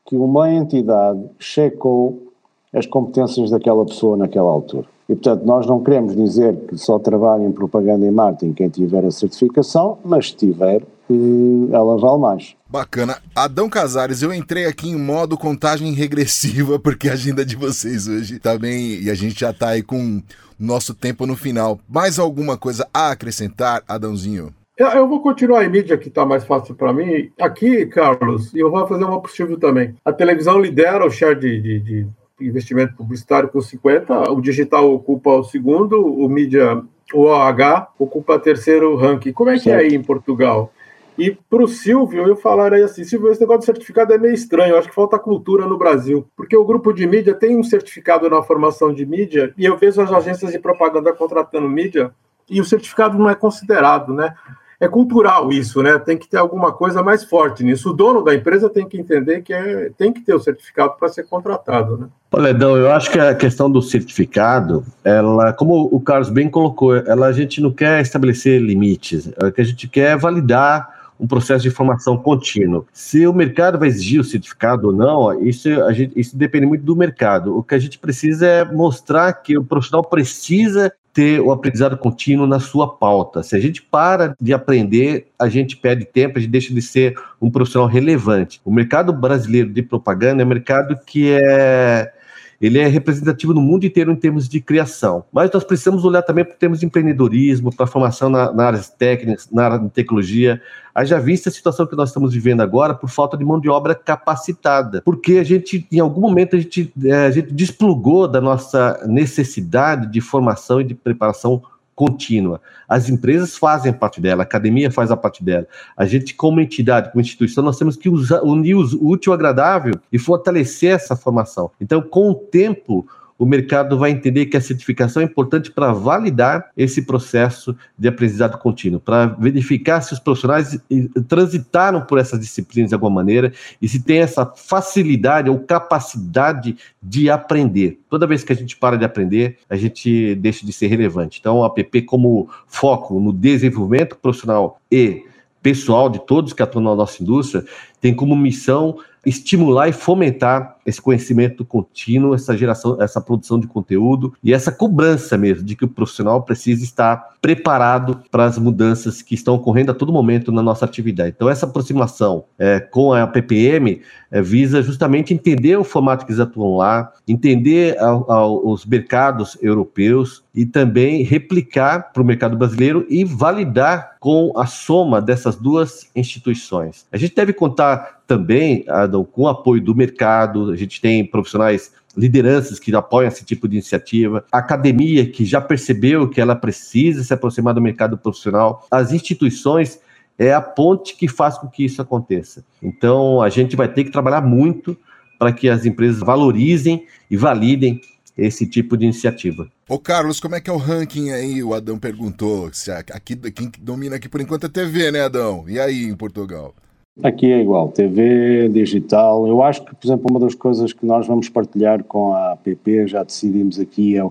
que 0.06 0.16
uma 0.16 0.48
entidade 0.48 1.20
checou 1.40 2.33
as 2.72 2.87
competências 2.87 3.50
daquela 3.50 3.85
pessoa 3.85 4.16
naquela 4.16 4.48
altura. 4.48 4.87
E, 5.09 5.14
portanto, 5.16 5.44
nós 5.44 5.66
não 5.66 5.83
queremos 5.83 6.14
dizer 6.14 6.56
que 6.68 6.78
só 6.78 7.00
trabalha 7.00 7.42
em 7.42 7.50
propaganda 7.50 8.06
e 8.06 8.12
marketing 8.12 8.52
quem 8.52 8.68
tiver 8.68 9.04
a 9.04 9.11
certificação, 9.11 9.98
mas 10.04 10.28
se 10.28 10.37
tiver, 10.37 10.83
eh, 11.11 11.72
ela 11.72 11.98
vale 11.98 12.20
mais. 12.20 12.54
Bacana. 12.68 13.16
Adão 13.35 13.68
Casares, 13.68 14.22
eu 14.22 14.33
entrei 14.33 14.66
aqui 14.66 14.88
em 14.88 14.96
modo 14.96 15.37
contagem 15.37 15.92
regressiva, 15.94 16.78
porque 16.78 17.09
a 17.09 17.14
agenda 17.14 17.44
de 17.44 17.56
vocês 17.56 18.06
hoje 18.06 18.38
tá 18.38 18.56
bem. 18.56 19.02
E 19.02 19.11
a 19.11 19.14
gente 19.16 19.40
já 19.40 19.52
tá 19.52 19.70
aí 19.70 19.83
com 19.83 20.22
nosso 20.56 20.94
tempo 20.94 21.26
no 21.26 21.35
final. 21.35 21.80
Mais 21.88 22.20
alguma 22.20 22.56
coisa 22.56 22.87
a 22.94 23.11
acrescentar, 23.11 23.83
Adãozinho? 23.88 24.54
Eu 24.81 25.07
vou 25.07 25.21
continuar 25.21 25.62
em 25.62 25.69
mídia, 25.69 25.99
que 25.99 26.09
está 26.09 26.25
mais 26.25 26.43
fácil 26.43 26.75
para 26.75 26.90
mim. 26.90 27.31
Aqui, 27.38 27.85
Carlos, 27.85 28.55
e 28.55 28.61
eu 28.61 28.71
vou 28.71 28.87
fazer 28.87 29.05
uma 29.05 29.21
possível 29.21 29.59
também. 29.59 29.95
A 30.03 30.11
televisão 30.11 30.59
lidera 30.59 31.05
o 31.05 31.11
share 31.11 31.38
de, 31.38 31.61
de, 31.61 31.81
de, 31.81 32.07
investimento 32.40 32.95
publicitário 32.95 33.51
com 33.51 33.61
50, 33.61 34.33
o 34.33 34.40
digital 34.40 34.90
ocupa 34.90 35.33
o 35.33 35.45
segundo, 35.45 36.03
o 36.03 36.27
mídia, 36.31 36.83
o 37.12 37.25
OH, 37.25 37.88
ocupa 37.99 38.37
o 38.37 38.38
terceiro 38.38 38.97
ranking. 38.97 39.33
Como 39.33 39.51
é 39.51 39.59
que 39.59 39.71
é 39.71 39.77
aí 39.77 39.95
em 39.95 40.03
Portugal? 40.03 40.73
E 41.19 41.37
para 41.51 41.62
o 41.62 41.69
Silvio, 41.69 42.27
eu 42.27 42.35
falaria 42.35 42.87
assim: 42.87 43.05
Silvio, 43.05 43.31
esse 43.31 43.43
negócio 43.43 43.61
de 43.61 43.66
certificado 43.66 44.14
é 44.14 44.16
meio 44.16 44.33
estranho. 44.33 44.73
Eu 44.73 44.79
acho 44.79 44.88
que 44.88 44.95
falta 44.95 45.19
cultura 45.19 45.66
no 45.66 45.77
Brasil. 45.77 46.27
Porque 46.35 46.57
o 46.57 46.64
grupo 46.64 46.90
de 46.95 47.07
mídia 47.07 47.35
tem 47.35 47.55
um 47.55 47.62
certificado 47.62 48.31
na 48.31 48.43
formação 48.43 48.95
de 48.95 49.05
mídia, 49.05 49.53
e 49.59 49.66
eu 49.66 49.77
vejo 49.77 50.01
as 50.01 50.11
agências 50.11 50.53
de 50.53 50.59
propaganda 50.59 51.12
contratando 51.12 51.69
mídia, 51.69 52.14
e 52.49 52.62
o 52.62 52.64
certificado 52.64 53.19
não 53.19 53.29
é 53.29 53.35
considerado, 53.35 54.14
né? 54.14 54.35
É 54.81 54.88
cultural 54.88 55.53
isso, 55.53 55.83
né? 55.83 55.99
Tem 55.99 56.16
que 56.16 56.27
ter 56.27 56.38
alguma 56.38 56.73
coisa 56.73 57.03
mais 57.03 57.23
forte 57.23 57.62
nisso. 57.62 57.90
O 57.90 57.93
dono 57.93 58.25
da 58.25 58.35
empresa 58.35 58.71
tem 58.71 58.88
que 58.88 58.99
entender 58.99 59.43
que 59.43 59.53
é, 59.53 59.90
tem 59.97 60.11
que 60.11 60.23
ter 60.23 60.35
o 60.35 60.40
certificado 60.40 60.95
para 60.99 61.09
ser 61.09 61.25
contratado, 61.25 61.99
né? 61.99 62.07
Olha, 62.33 62.51
Edão, 62.51 62.77
eu 62.77 62.90
acho 62.90 63.11
que 63.11 63.19
a 63.19 63.35
questão 63.35 63.71
do 63.71 63.83
certificado, 63.83 64.85
ela, 65.05 65.53
como 65.53 65.88
o 65.93 66.01
Carlos 66.01 66.31
bem 66.31 66.49
colocou, 66.49 66.97
ela 66.97 67.27
a 67.27 67.33
gente 67.33 67.61
não 67.61 67.73
quer 67.73 68.01
estabelecer 68.01 68.61
limites, 68.61 69.31
o 69.43 69.53
que 69.53 69.61
a 69.61 69.64
gente 69.64 69.87
quer 69.87 70.12
é 70.12 70.16
validar 70.16 70.99
um 71.20 71.26
processo 71.26 71.62
de 71.62 71.70
formação 71.70 72.16
contínuo. 72.16 72.87
Se 72.92 73.26
o 73.26 73.33
mercado 73.33 73.78
vai 73.78 73.88
exigir 73.88 74.20
o 74.20 74.24
certificado 74.24 74.88
ou 74.88 74.92
não, 74.92 75.42
isso, 75.42 75.68
gente, 75.92 76.18
isso 76.18 76.37
depende 76.37 76.66
muito 76.66 76.85
do 76.85 76.96
mercado. 76.96 77.56
O 77.56 77.62
que 77.62 77.74
a 77.74 77.78
gente 77.78 77.98
precisa 77.98 78.46
é 78.46 78.64
mostrar 78.64 79.33
que 79.35 79.59
o 79.59 79.64
profissional 79.64 80.02
precisa 80.02 80.92
ter 81.12 81.40
o 81.40 81.50
aprendizado 81.50 81.96
contínuo 81.98 82.46
na 82.46 82.61
sua 82.61 82.96
pauta. 82.96 83.42
Se 83.42 83.56
a 83.56 83.61
gente 83.61 83.83
para 83.83 84.35
de 84.40 84.52
aprender, 84.52 85.26
a 85.38 85.48
gente 85.48 85.76
perde 85.76 86.04
tempo, 86.04 86.38
a 86.38 86.40
gente 86.40 86.50
deixa 86.50 86.72
de 86.72 86.80
ser 86.80 87.14
um 87.40 87.50
profissional 87.50 87.88
relevante. 87.88 88.61
O 88.64 88.72
mercado 88.72 89.12
brasileiro 89.12 89.70
de 89.70 89.83
propaganda 89.83 90.42
é 90.42 90.46
um 90.46 90.48
mercado 90.48 90.96
que 91.04 91.33
é 91.33 92.12
ele 92.61 92.79
é 92.79 92.87
representativo 92.87 93.55
no 93.55 93.62
mundo 93.62 93.87
inteiro 93.87 94.12
em 94.12 94.16
termos 94.16 94.49
de 94.49 94.61
criação. 94.61 95.25
Mas 95.33 95.51
nós 95.51 95.64
precisamos 95.64 96.05
olhar 96.05 96.23
também 96.23 96.44
para 96.44 96.55
termos 96.55 96.81
de 96.81 96.87
empreendedorismo, 96.87 97.75
para 97.75 97.87
formação 97.87 98.29
na, 98.29 98.53
na 98.53 98.64
área 98.64 98.81
técnica, 98.99 99.42
na 99.51 99.64
área 99.64 99.79
de 99.79 99.88
tecnologia. 99.88 100.61
Haja 100.94 101.18
vista 101.18 101.49
a 101.49 101.53
situação 101.53 101.87
que 101.87 101.96
nós 101.96 102.11
estamos 102.11 102.35
vivendo 102.35 102.61
agora 102.61 102.92
por 102.92 103.09
falta 103.09 103.37
de 103.37 103.44
mão 103.44 103.59
de 103.59 103.70
obra 103.70 103.94
capacitada. 103.94 105.01
Porque 105.03 105.38
a 105.38 105.44
gente, 105.44 105.87
em 105.90 106.01
algum 106.01 106.20
momento, 106.20 106.55
a 106.55 106.59
gente, 106.59 106.92
é, 107.03 107.27
a 107.27 107.31
gente 107.31 107.53
desplugou 107.55 108.29
da 108.29 108.40
nossa 108.40 109.01
necessidade 109.07 110.07
de 110.11 110.20
formação 110.20 110.83
e 110.83 110.85
de 110.85 110.94
preparação 110.94 111.62
contínua. 112.00 112.62
As 112.88 113.10
empresas 113.10 113.58
fazem 113.58 113.92
parte 113.92 114.22
dela, 114.22 114.42
a 114.42 114.44
academia 114.44 114.90
faz 114.90 115.10
a 115.10 115.16
parte 115.18 115.44
dela. 115.44 115.66
A 115.94 116.06
gente, 116.06 116.32
como 116.32 116.58
entidade, 116.58 117.10
como 117.10 117.20
instituição, 117.20 117.62
nós 117.62 117.76
temos 117.76 117.94
que 117.94 118.08
usar, 118.08 118.40
unir 118.40 118.74
o 118.74 119.06
útil 119.06 119.32
ao 119.32 119.34
agradável 119.34 119.92
e 120.10 120.18
fortalecer 120.18 120.94
essa 120.94 121.14
formação. 121.14 121.70
Então, 121.78 122.00
com 122.00 122.30
o 122.30 122.34
tempo, 122.34 123.06
o 123.40 123.46
mercado 123.46 123.96
vai 123.96 124.11
entender 124.11 124.44
que 124.46 124.57
a 124.59 124.61
certificação 124.61 125.22
é 125.22 125.24
importante 125.24 125.70
para 125.70 125.94
validar 125.94 126.70
esse 126.76 127.00
processo 127.00 127.74
de 127.98 128.07
aprendizado 128.07 128.59
contínuo, 128.59 129.00
para 129.00 129.24
verificar 129.29 130.03
se 130.03 130.12
os 130.12 130.18
profissionais 130.18 130.79
transitaram 131.26 132.03
por 132.03 132.18
essas 132.18 132.38
disciplinas 132.38 132.90
de 132.90 132.94
alguma 132.94 133.11
maneira 133.11 133.50
e 133.81 133.88
se 133.88 134.03
tem 134.03 134.18
essa 134.18 134.44
facilidade 134.44 135.48
ou 135.48 135.59
capacidade 135.59 136.76
de 137.03 137.31
aprender. 137.31 137.98
Toda 138.11 138.26
vez 138.26 138.44
que 138.44 138.53
a 138.53 138.57
gente 138.57 138.76
para 138.76 138.98
de 138.98 139.07
aprender, 139.07 139.57
a 139.70 139.76
gente 139.76 140.35
deixa 140.35 140.66
de 140.66 140.72
ser 140.74 140.88
relevante. 140.88 141.38
Então, 141.40 141.64
a 141.64 141.68
APP 141.68 142.03
como 142.03 142.46
foco 142.66 143.18
no 143.18 143.33
desenvolvimento 143.33 144.18
profissional 144.18 144.79
e 144.92 145.24
pessoal 145.62 146.09
de 146.09 146.18
todos 146.26 146.53
que 146.53 146.62
atuam 146.62 146.85
na 146.85 146.96
nossa 146.96 147.22
indústria 147.22 147.64
tem 148.00 148.14
como 148.14 148.34
missão 148.36 148.96
estimular 149.24 149.88
e 149.88 149.92
fomentar 149.92 150.76
esse 150.86 151.00
conhecimento 151.00 151.64
contínuo, 151.64 152.34
essa 152.34 152.56
geração, 152.56 153.00
essa 153.00 153.20
produção 153.20 153.60
de 153.60 153.66
conteúdo 153.66 154.32
e 154.42 154.52
essa 154.52 154.72
cobrança 154.72 155.36
mesmo 155.36 155.64
de 155.64 155.76
que 155.76 155.84
o 155.84 155.88
profissional 155.88 156.42
precisa 156.42 156.82
estar 156.82 157.30
preparado 157.40 158.22
para 158.30 158.44
as 158.44 158.58
mudanças 158.58 159.22
que 159.22 159.34
estão 159.34 159.54
ocorrendo 159.54 159.92
a 159.92 159.94
todo 159.94 160.12
momento 160.12 160.50
na 160.50 160.62
nossa 160.62 160.84
atividade. 160.84 161.34
Então, 161.36 161.48
essa 161.48 161.66
aproximação 161.66 162.44
é, 162.58 162.80
com 162.80 163.12
a 163.12 163.26
PPM 163.26 164.00
é, 164.30 164.42
visa 164.42 164.82
justamente 164.82 165.34
entender 165.34 165.76
o 165.76 165.84
formato 165.84 166.24
que 166.24 166.32
eles 166.32 166.40
atuam 166.40 166.76
lá, 166.76 167.12
entender 167.28 167.98
a, 167.98 168.08
a, 168.08 168.46
os 168.46 168.84
mercados 168.84 169.56
europeus 169.60 170.42
e 170.54 170.66
também 170.66 171.22
replicar 171.22 172.12
para 172.12 172.22
o 172.22 172.26
mercado 172.26 172.56
brasileiro 172.56 173.06
e 173.08 173.24
validar 173.24 174.16
com 174.18 174.52
a 174.56 174.66
soma 174.66 175.20
dessas 175.22 175.56
duas 175.56 176.10
instituições. 176.14 177.06
A 177.10 177.16
gente 177.16 177.34
deve 177.34 177.52
contar 177.52 177.89
também, 178.26 178.85
Adam, 178.88 179.24
com 179.24 179.42
o 179.42 179.48
apoio 179.48 179.83
do 179.83 179.94
mercado, 179.94 180.70
a 180.70 180.76
gente 180.76 181.00
tem 181.00 181.24
profissionais 181.24 181.92
lideranças 182.16 182.79
que 182.79 182.94
apoiam 182.94 183.29
esse 183.29 183.44
tipo 183.44 183.68
de 183.68 183.76
iniciativa, 183.76 184.44
a 184.50 184.59
academia 184.59 185.31
que 185.31 185.44
já 185.44 185.61
percebeu 185.61 186.29
que 186.29 186.40
ela 186.40 186.57
precisa 186.57 187.22
se 187.22 187.33
aproximar 187.33 187.72
do 187.74 187.81
mercado 187.81 188.18
profissional, 188.18 188.87
as 188.90 189.12
instituições 189.12 190.00
é 190.38 190.53
a 190.53 190.61
ponte 190.61 191.16
que 191.16 191.29
faz 191.29 191.59
com 191.59 191.68
que 191.68 191.85
isso 191.85 192.00
aconteça. 192.00 192.64
Então, 192.83 193.42
a 193.42 193.48
gente 193.48 193.76
vai 193.76 193.87
ter 193.92 194.05
que 194.05 194.11
trabalhar 194.11 194.40
muito 194.40 194.96
para 195.38 195.53
que 195.53 195.68
as 195.68 195.85
empresas 195.85 196.20
valorizem 196.20 197.07
e 197.31 197.37
validem 197.37 198.00
esse 198.37 198.66
tipo 198.66 198.96
de 198.96 199.05
iniciativa. 199.05 199.68
Ô 199.88 199.98
Carlos, 199.98 200.40
como 200.40 200.55
é 200.55 200.61
que 200.61 200.70
é 200.70 200.72
o 200.72 200.79
ranking 200.79 201.31
aí? 201.31 201.62
O 201.62 201.74
Adão 201.74 201.98
perguntou. 201.98 202.70
Aqui, 203.12 203.37
quem 203.37 203.70
domina 203.81 204.16
aqui 204.16 204.29
por 204.29 204.40
enquanto 204.40 204.64
é 204.64 204.68
TV, 204.68 205.11
né, 205.11 205.22
Adão? 205.22 205.64
E 205.68 205.79
aí 205.79 206.05
em 206.05 206.16
Portugal? 206.16 206.74
Aqui 207.23 207.53
é 207.53 207.61
igual, 207.61 207.88
TV, 207.88 208.68
digital. 208.68 209.46
Eu 209.46 209.62
acho 209.62 209.85
que, 209.85 209.94
por 209.94 210.07
exemplo, 210.07 210.27
uma 210.31 210.40
das 210.40 210.55
coisas 210.55 210.92
que 210.92 211.05
nós 211.05 211.27
vamos 211.27 211.49
partilhar 211.49 212.03
com 212.05 212.33
a 212.33 212.53
APP, 212.53 213.07
já 213.09 213.23
decidimos 213.23 213.79
aqui, 213.79 214.16
é, 214.16 214.27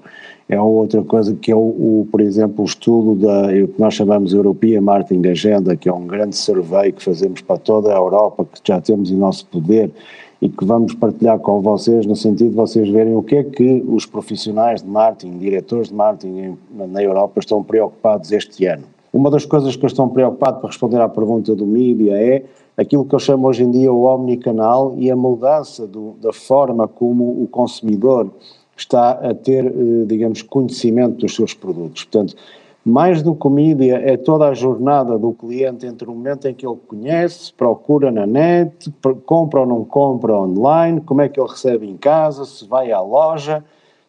é 0.48 0.60
outra 0.60 1.04
coisa 1.04 1.36
que 1.36 1.52
é 1.52 1.56
o, 1.56 1.60
o, 1.60 2.08
por 2.10 2.20
exemplo, 2.20 2.64
o 2.64 2.66
estudo 2.66 3.16
da, 3.16 3.48
o 3.48 3.68
que 3.68 3.80
nós 3.80 3.94
chamamos 3.94 4.34
European 4.34 4.82
Marketing 4.82 5.28
Agenda, 5.28 5.76
que 5.76 5.88
é 5.88 5.94
um 5.94 6.08
grande 6.08 6.36
survey 6.36 6.92
que 6.92 7.04
fazemos 7.04 7.42
para 7.42 7.58
toda 7.58 7.94
a 7.94 7.98
Europa, 7.98 8.46
que 8.46 8.60
já 8.64 8.82
temos 8.82 9.12
em 9.12 9.16
nosso 9.16 9.46
poder 9.48 9.92
e 10.42 10.50
que 10.50 10.66
vamos 10.66 10.96
partilhar 10.96 11.38
com 11.38 11.62
vocês 11.62 12.06
no 12.06 12.16
sentido 12.16 12.52
de 12.52 12.56
vocês 12.56 12.90
verem 12.90 13.14
o 13.14 13.22
que 13.22 13.36
é 13.36 13.44
que 13.44 13.84
os 13.88 14.06
profissionais 14.06 14.82
de 14.82 14.90
marketing, 14.90 15.38
diretores 15.38 15.90
de 15.90 15.94
marketing 15.94 16.58
na 16.72 17.04
Europa 17.04 17.40
estão 17.40 17.62
preocupados 17.62 18.32
este 18.32 18.66
ano. 18.66 18.86
Uma 19.12 19.30
das 19.30 19.46
coisas 19.46 19.76
que 19.76 19.84
eu 19.84 19.88
estou 19.88 20.08
preocupado 20.08 20.60
para 20.60 20.70
responder 20.70 21.02
à 21.02 21.10
pergunta 21.10 21.54
do 21.56 21.66
mídia 21.66 22.14
é 22.14 22.44
aquilo 22.80 23.04
que 23.04 23.14
eu 23.14 23.20
chamo 23.20 23.48
hoje 23.48 23.64
em 23.64 23.72
dia 23.72 23.92
o 23.92 24.04
omnicanal 24.04 24.96
e 24.98 25.12
a 25.12 25.16
mudança 25.16 25.86
do, 25.86 26.16
da 26.22 26.32
forma 26.32 26.88
como 26.88 27.44
o 27.44 27.48
consumidor 27.48 28.32
está 28.78 29.12
a 29.12 29.34
ter, 29.34 29.66
eh, 29.66 30.06
digamos, 30.06 30.42
conhecimento 30.42 31.18
dos 31.18 31.36
seus 31.36 31.54
produtos. 31.54 32.06
Portanto, 32.06 32.36
mais 32.86 33.22
do 33.22 33.36
que 33.36 33.50
mídia 33.50 33.98
é 33.98 34.16
toda 34.16 34.48
a 34.48 34.54
jornada 34.54 35.20
do 35.20 35.34
cliente 35.34 35.86
entre 35.86 36.10
o 36.10 36.14
momento 36.14 36.48
em 36.48 36.54
que 36.54 36.66
ele 36.66 36.78
conhece, 36.88 37.52
procura 37.54 38.10
na 38.10 38.26
net, 38.26 38.90
compra 39.26 39.60
ou 39.60 39.66
não 39.66 39.84
compra 39.84 40.40
online, 40.40 41.02
como 41.02 41.22
é 41.22 41.28
que 41.28 41.38
ele 41.38 41.50
recebe 41.50 41.86
em 41.86 41.98
casa, 41.98 42.46
se 42.46 42.66
vai 42.66 42.94
à 42.94 43.02
loja. 43.02 43.62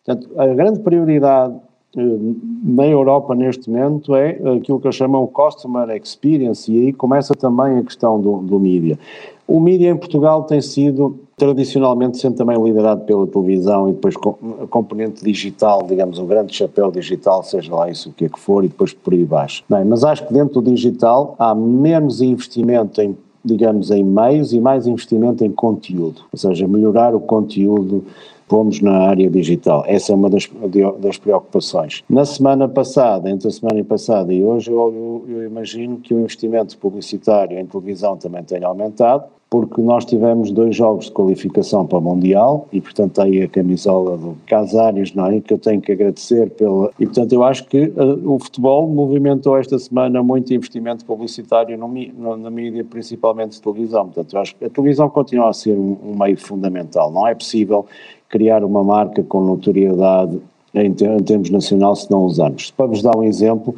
Portanto, 0.04 0.30
a 0.40 0.46
grande 0.46 0.78
prioridade 0.78 1.60
na 1.94 2.86
Europa 2.86 3.34
neste 3.34 3.68
momento 3.68 4.14
é 4.14 4.38
aquilo 4.56 4.78
que 4.78 4.86
eu 4.86 4.92
chamo 4.92 5.22
o 5.22 5.26
Customer 5.26 5.90
Experience 5.90 6.70
e 6.70 6.86
aí 6.86 6.92
começa 6.92 7.34
também 7.34 7.78
a 7.78 7.82
questão 7.82 8.20
do, 8.20 8.38
do 8.38 8.60
mídia. 8.60 8.98
O 9.46 9.58
mídia 9.58 9.90
em 9.90 9.96
Portugal 9.96 10.44
tem 10.44 10.60
sido 10.60 11.18
tradicionalmente 11.36 12.18
sempre 12.18 12.38
também 12.38 12.62
liderado 12.62 13.04
pela 13.04 13.26
televisão 13.26 13.88
e 13.88 13.92
depois 13.92 14.16
com 14.16 14.36
a 14.62 14.66
componente 14.68 15.24
digital, 15.24 15.82
digamos, 15.88 16.18
o 16.20 16.24
grande 16.24 16.54
chapéu 16.54 16.92
digital, 16.92 17.42
seja 17.42 17.74
lá 17.74 17.90
isso 17.90 18.10
o 18.10 18.12
que 18.12 18.26
é 18.26 18.28
que 18.28 18.38
for, 18.38 18.64
e 18.64 18.68
depois 18.68 18.92
por 18.92 19.12
aí 19.12 19.24
baixo. 19.24 19.64
Bem, 19.68 19.84
mas 19.84 20.04
acho 20.04 20.24
que 20.26 20.32
dentro 20.32 20.60
do 20.60 20.70
digital 20.70 21.34
há 21.38 21.54
menos 21.54 22.22
investimento 22.22 23.00
em 23.00 23.16
digamos, 23.42 23.90
em 23.90 24.04
meios 24.04 24.52
e 24.52 24.60
mais 24.60 24.86
investimento 24.86 25.42
em 25.42 25.50
conteúdo, 25.50 26.22
ou 26.30 26.38
seja, 26.38 26.68
melhorar 26.68 27.14
o 27.14 27.20
conteúdo 27.20 28.04
pomos 28.50 28.80
na 28.80 29.06
área 29.06 29.30
digital. 29.30 29.84
Essa 29.86 30.10
é 30.10 30.14
uma 30.16 30.28
das, 30.28 30.50
das 30.98 31.16
preocupações. 31.16 32.02
Na 32.10 32.24
semana 32.24 32.68
passada, 32.68 33.30
entre 33.30 33.46
a 33.46 33.50
semana 33.52 33.82
passada 33.84 34.34
e 34.34 34.42
hoje, 34.42 34.72
eu, 34.72 35.24
eu, 35.28 35.44
imagino 35.44 35.98
que 35.98 36.12
o 36.12 36.18
investimento 36.18 36.76
publicitário 36.76 37.56
em 37.56 37.64
televisão 37.64 38.16
também 38.16 38.42
tenha 38.42 38.66
aumentado, 38.66 39.22
porque 39.48 39.80
nós 39.80 40.04
tivemos 40.04 40.50
dois 40.50 40.74
jogos 40.74 41.06
de 41.06 41.12
qualificação 41.12 41.86
para 41.86 41.98
o 41.98 42.00
Mundial 42.00 42.68
e, 42.72 42.80
portanto, 42.80 43.20
aí 43.20 43.42
a 43.42 43.48
camisola 43.48 44.16
do 44.16 44.36
Casares, 44.46 45.12
não 45.14 45.26
é? 45.26 45.40
Que 45.40 45.54
eu 45.54 45.58
tenho 45.58 45.80
que 45.80 45.92
agradecer 45.92 46.50
pela. 46.50 46.90
E, 47.00 47.06
portanto, 47.06 47.32
eu 47.32 47.42
acho 47.42 47.64
que 47.66 47.86
uh, 47.86 48.32
o 48.32 48.38
futebol 48.38 48.88
movimentou 48.88 49.58
esta 49.58 49.76
semana 49.78 50.22
muito 50.22 50.54
investimento 50.54 51.04
publicitário 51.04 51.76
no, 51.76 51.88
no, 51.88 52.36
na 52.36 52.50
mídia, 52.50 52.84
principalmente 52.84 53.60
televisão. 53.60 54.04
Portanto, 54.06 54.34
eu 54.34 54.40
acho 54.40 54.54
que 54.54 54.64
a 54.64 54.70
televisão 54.70 55.08
continua 55.10 55.50
a 55.50 55.52
ser 55.52 55.76
um, 55.76 55.96
um 56.04 56.16
meio 56.16 56.36
fundamental. 56.36 57.10
Não 57.10 57.26
é 57.26 57.34
possível 57.34 57.86
criar 58.30 58.64
uma 58.64 58.82
marca 58.82 59.22
com 59.22 59.42
notoriedade 59.42 60.40
em, 60.72 60.92
termos 60.92 61.50
nacional 61.50 61.94
se 61.96 62.10
não 62.10 62.24
usarmos. 62.24 62.70
Para 62.70 62.86
vos 62.86 63.02
dar 63.02 63.16
um 63.16 63.24
exemplo, 63.24 63.74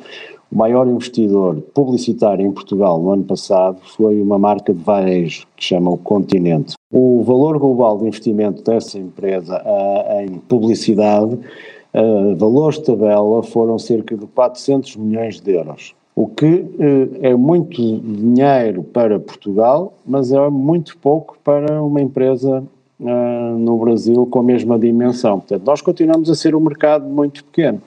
o 0.53 0.57
maior 0.57 0.87
investidor 0.87 1.63
publicitário 1.75 2.47
em 2.47 2.53
Portugal 2.53 3.01
no 3.01 3.11
ano 3.11 3.25
passado 3.25 3.79
foi 3.97 4.21
uma 4.21 4.39
marca 4.39 4.75
de 4.75 4.83
varejo 4.83 5.47
que 5.57 5.65
chama 5.65 5.91
o 5.91 5.97
Continente. 5.97 6.75
O 6.93 7.23
valor 7.23 7.59
global 7.59 7.97
de 7.99 8.07
investimento 8.07 8.63
dessa 8.63 8.99
empresa 8.99 9.63
uh, 9.65 10.21
em 10.21 10.39
publicidade, 10.39 11.39
uh, 11.95 12.37
valores 12.37 12.79
de 12.79 12.85
tabela, 12.85 13.43
foram 13.43 13.79
cerca 13.79 14.15
de 14.15 14.27
400 14.27 14.97
milhões 14.97 15.41
de 15.41 15.53
euros. 15.53 15.95
O 16.15 16.27
que 16.27 16.45
uh, 16.47 17.19
é 17.23 17.35
muito 17.35 17.81
dinheiro 17.81 18.83
para 18.83 19.19
Portugal, 19.19 19.95
mas 20.05 20.31
é 20.31 20.51
muito 20.51 20.99
pouco 20.99 21.39
para 21.43 21.83
uma 21.83 22.03
empresa 22.03 22.63
uh, 23.03 23.59
no 23.59 23.77
Brasil 23.79 24.27
com 24.27 24.41
a 24.41 24.43
mesma 24.43 24.79
dimensão. 24.79 25.41
Portanto, 25.41 25.65
nós 25.67 25.81
continuamos 25.81 26.31
a 26.31 26.35
ser 26.35 26.55
um 26.55 26.61
mercado 26.61 27.05
muito 27.05 27.45
pequeno. 27.45 27.83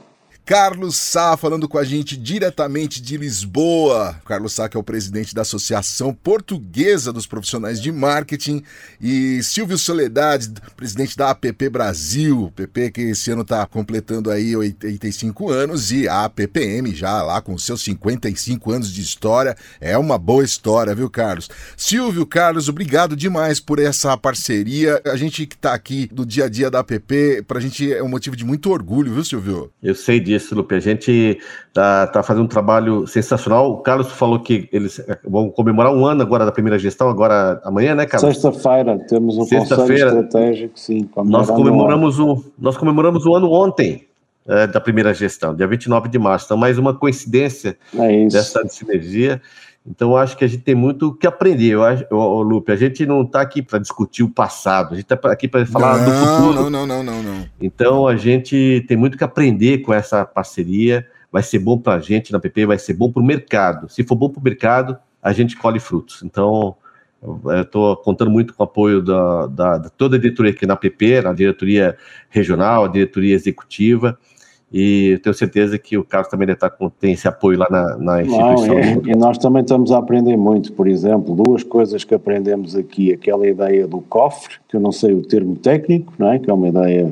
Carlos 0.46 0.98
Sá 0.98 1.36
falando 1.36 1.68
com 1.68 1.80
a 1.80 1.84
gente 1.84 2.16
diretamente 2.16 3.02
de 3.02 3.18
Lisboa. 3.18 4.16
Carlos 4.24 4.54
Sá 4.54 4.70
que 4.70 4.78
é 4.78 4.80
o 4.80 4.84
presidente 4.84 5.34
da 5.34 5.42
Associação 5.42 6.14
Portuguesa 6.14 7.12
dos 7.12 7.26
Profissionais 7.26 7.82
de 7.82 7.92
Marketing 7.92 8.62
e 9.02 9.42
Silvio 9.42 9.76
Soledade, 9.76 10.54
presidente 10.78 11.18
da 11.18 11.32
APP 11.32 11.68
Brasil, 11.68 12.54
PP 12.56 12.92
que 12.92 13.02
esse 13.02 13.32
ano 13.32 13.42
está 13.42 13.66
completando 13.66 14.30
aí 14.30 14.56
85 14.56 15.50
anos 15.50 15.92
e 15.92 16.08
a 16.08 16.26
APPM 16.26 16.94
já 16.94 17.24
lá 17.24 17.42
com 17.42 17.58
seus 17.58 17.82
55 17.82 18.72
anos 18.72 18.94
de 18.94 19.02
história. 19.02 19.58
É 19.82 19.98
uma 19.98 20.20
boa 20.20 20.44
história, 20.44 20.94
viu, 20.94 21.10
Carlos? 21.10 21.50
Silvio, 21.76 22.24
Carlos, 22.24 22.70
obrigado 22.70 23.16
demais 23.16 23.60
por 23.60 23.80
essa 23.80 24.16
parceria. 24.16 25.02
A 25.06 25.16
gente 25.16 25.48
que 25.48 25.56
está 25.56 25.74
aqui 25.74 26.08
do 26.14 26.24
dia 26.24 26.46
a 26.46 26.50
dia 26.50 26.70
da 26.70 26.82
APP, 26.82 27.44
para 27.48 27.58
a 27.58 27.62
gente 27.62 27.92
é 27.92 28.04
um 28.04 28.10
motivo 28.10 28.36
de 28.36 28.46
muito 28.46 28.70
orgulho, 28.70 29.12
viu, 29.12 29.26
Silvio? 29.26 29.72
Eu 29.82 29.96
sei 29.96 30.20
disso, 30.20 30.35
Lupe. 30.54 30.76
A 30.76 30.80
gente 30.80 31.40
tá, 31.74 32.08
tá 32.08 32.24
fazendo 32.24 32.44
um 32.44 32.48
trabalho 32.48 33.08
sensacional. 33.08 33.72
O 33.72 33.78
Carlos 33.78 34.12
falou 34.12 34.40
que 34.40 34.68
eles 34.72 35.00
vão 35.24 35.50
comemorar 35.50 35.94
um 35.94 36.06
ano 36.06 36.22
agora 36.22 36.46
da 36.46 36.52
primeira 36.52 36.78
gestão, 36.78 37.10
agora 37.10 37.62
amanhã, 37.64 37.96
né, 37.96 38.06
Carlos? 38.06 38.36
Sexta-feira, 38.36 39.00
temos 39.08 39.36
um 39.38 39.48
conselho 39.48 39.94
estratégico, 39.94 40.80
sim. 40.80 41.10
Nós 41.26 41.50
comemoramos, 41.50 42.20
um, 42.20 42.44
nós 42.60 42.76
comemoramos 42.76 43.26
um 43.26 43.36
ano 43.36 43.52
ontem. 43.52 44.08
É, 44.48 44.68
da 44.68 44.80
primeira 44.80 45.12
gestão, 45.12 45.56
dia 45.56 45.66
29 45.66 46.08
de 46.08 46.20
março. 46.20 46.46
Então, 46.46 46.56
mais 46.56 46.78
uma 46.78 46.94
coincidência 46.94 47.76
é 47.98 48.28
dessa 48.28 48.64
sinergia. 48.68 49.42
Então, 49.88 50.18
acho 50.18 50.36
que 50.36 50.44
a 50.44 50.48
gente 50.48 50.64
tem 50.64 50.74
muito 50.74 51.14
que 51.14 51.28
aprender. 51.28 51.70
Eu 51.70 51.84
acho, 51.84 52.06
ô, 52.10 52.42
Lupe, 52.42 52.72
a 52.72 52.76
gente 52.76 53.06
não 53.06 53.22
está 53.22 53.42
aqui 53.42 53.62
para 53.62 53.78
discutir 53.78 54.24
o 54.24 54.30
passado, 54.30 54.94
a 54.94 54.96
gente 54.96 55.06
está 55.12 55.32
aqui 55.32 55.48
para 55.48 55.64
falar 55.66 56.00
não, 56.00 56.06
do 56.06 56.12
futuro. 56.12 56.54
Não, 56.56 56.70
não, 56.70 56.88
não, 56.88 57.04
não, 57.04 57.24
não. 57.24 57.46
Então, 57.62 58.08
a 58.08 58.16
gente 58.16 58.84
tem 58.88 58.98
muito 58.98 59.18
que 59.18 59.24
aprender 59.24 59.80
com 59.80 59.94
essa 59.94 60.26
parceria. 60.26 61.08
Vai 61.32 61.44
ser 61.44 61.60
bom 61.60 61.78
para 61.78 61.96
a 61.96 62.00
gente 62.00 62.32
na 62.32 62.40
PP, 62.40 62.66
vai 62.66 62.80
ser 62.80 62.94
bom 62.94 63.12
para 63.12 63.22
o 63.22 63.26
mercado. 63.26 63.88
Se 63.90 64.04
for 64.04 64.16
bom 64.16 64.30
para 64.30 64.40
o 64.40 64.44
mercado, 64.44 64.98
a 65.22 65.32
gente 65.32 65.56
colhe 65.56 65.80
frutos. 65.80 66.24
Então, 66.24 66.76
eu 67.22 67.62
estou 67.62 67.96
contando 67.98 68.32
muito 68.32 68.54
com 68.54 68.64
o 68.64 68.66
apoio 68.66 69.02
da, 69.04 69.48
da, 69.48 69.78
da 69.78 69.90
toda 69.90 70.16
a 70.16 70.20
diretoria 70.20 70.52
aqui 70.52 70.66
na 70.66 70.76
PP, 70.76 71.22
na 71.22 71.34
diretoria 71.34 71.96
regional, 72.30 72.86
a 72.86 72.88
diretoria 72.88 73.36
executiva 73.36 74.18
e 74.72 75.20
tenho 75.24 75.34
certeza 75.34 75.78
que 75.78 75.98
o 75.98 76.04
Carlos 76.04 76.30
também 76.30 76.48
deve 76.48 76.58
estar 76.58 76.70
com, 76.70 76.90
tem 76.90 77.14
esse 77.14 77.28
apoio 77.28 77.58
lá 77.60 77.68
na, 77.70 77.98
na 77.98 78.22
instituição. 78.24 78.76
Não, 78.76 79.08
e, 79.08 79.12
e, 79.12 79.16
nós 79.16 79.38
também 79.38 79.62
estamos 79.62 79.92
a 79.92 80.00
aprender 80.00 80.36
muito, 80.36 80.74
por 80.74 80.88
exemplo, 80.88 81.36
duas 81.36 81.64
coisas 81.64 82.04
que 82.04 82.14
aprendemos 82.16 82.76
aqui, 82.76 83.14
aquela 83.14 83.48
ideia 83.48 83.88
do 83.88 84.02
cofre, 84.02 84.56
que 84.68 84.76
eu 84.76 84.80
não 84.80 84.92
sei 84.92 85.14
o 85.14 85.22
termo 85.22 85.56
técnico, 85.56 86.14
não 86.18 86.32
é? 86.32 86.40
que 86.40 86.50
é 86.50 86.54
uma 86.54 86.68
ideia... 86.68 87.10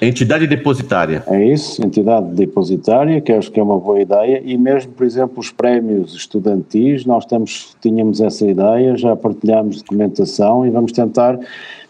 Entidade 0.00 0.46
depositária. 0.46 1.24
É 1.26 1.42
isso, 1.42 1.82
entidade 1.82 2.30
depositária, 2.34 3.18
que 3.20 3.32
acho 3.32 3.50
que 3.50 3.58
é 3.58 3.62
uma 3.62 3.78
boa 3.78 4.00
ideia, 4.00 4.42
e 4.44 4.56
mesmo, 4.58 4.92
por 4.92 5.06
exemplo, 5.06 5.38
os 5.38 5.50
prémios 5.50 6.14
estudantis, 6.14 7.06
nós 7.06 7.24
estamos, 7.24 7.74
tínhamos 7.80 8.20
essa 8.20 8.46
ideia, 8.46 8.96
já 8.96 9.16
partilhámos 9.16 9.82
documentação 9.82 10.66
e 10.66 10.70
vamos 10.70 10.92
tentar 10.92 11.38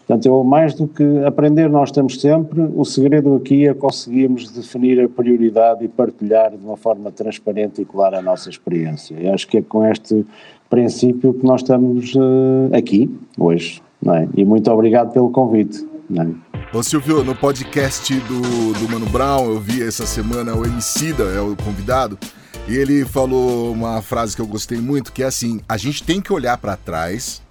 Portanto, 0.07 0.25
eu, 0.25 0.41
mais 0.41 0.73
do 0.73 0.87
que 0.87 1.03
aprender, 1.25 1.69
nós 1.69 1.91
temos 1.91 2.21
sempre, 2.21 2.61
o 2.61 2.85
segredo 2.85 3.35
aqui 3.35 3.67
é 3.67 3.73
conseguirmos 3.73 4.49
definir 4.49 5.03
a 5.03 5.09
prioridade 5.09 5.83
e 5.83 5.89
partilhar 5.89 6.51
de 6.51 6.65
uma 6.65 6.77
forma 6.77 7.11
transparente 7.11 7.81
e 7.81 7.85
clara 7.85 8.19
a 8.19 8.21
nossa 8.21 8.49
experiência. 8.49 9.17
E 9.19 9.27
acho 9.27 9.45
que 9.45 9.57
é 9.57 9.61
com 9.61 9.85
este 9.85 10.25
princípio 10.69 11.33
que 11.33 11.45
nós 11.45 11.59
estamos 11.59 12.15
uh, 12.15 12.73
aqui 12.73 13.13
hoje. 13.37 13.81
É? 14.05 14.27
E 14.37 14.45
muito 14.45 14.71
obrigado 14.71 15.11
pelo 15.11 15.29
convite. 15.29 15.85
É? 16.15 16.77
Ô 16.77 16.81
Silvio, 16.81 17.21
no 17.25 17.35
podcast 17.35 18.13
do, 18.13 18.79
do 18.79 18.89
Mano 18.89 19.07
Brown, 19.07 19.49
eu 19.49 19.59
vi 19.59 19.83
essa 19.83 20.05
semana 20.05 20.55
o 20.55 20.65
Emicida, 20.65 21.23
é 21.23 21.41
o 21.41 21.53
convidado, 21.57 22.17
e 22.65 22.77
ele 22.77 23.03
falou 23.03 23.73
uma 23.73 24.01
frase 24.01 24.37
que 24.37 24.41
eu 24.41 24.47
gostei 24.47 24.79
muito, 24.79 25.11
que 25.11 25.21
é 25.21 25.25
assim, 25.25 25.59
a 25.67 25.75
gente 25.75 26.01
tem 26.01 26.21
que 26.21 26.31
olhar 26.31 26.57
para 26.57 26.77
trás, 26.77 27.41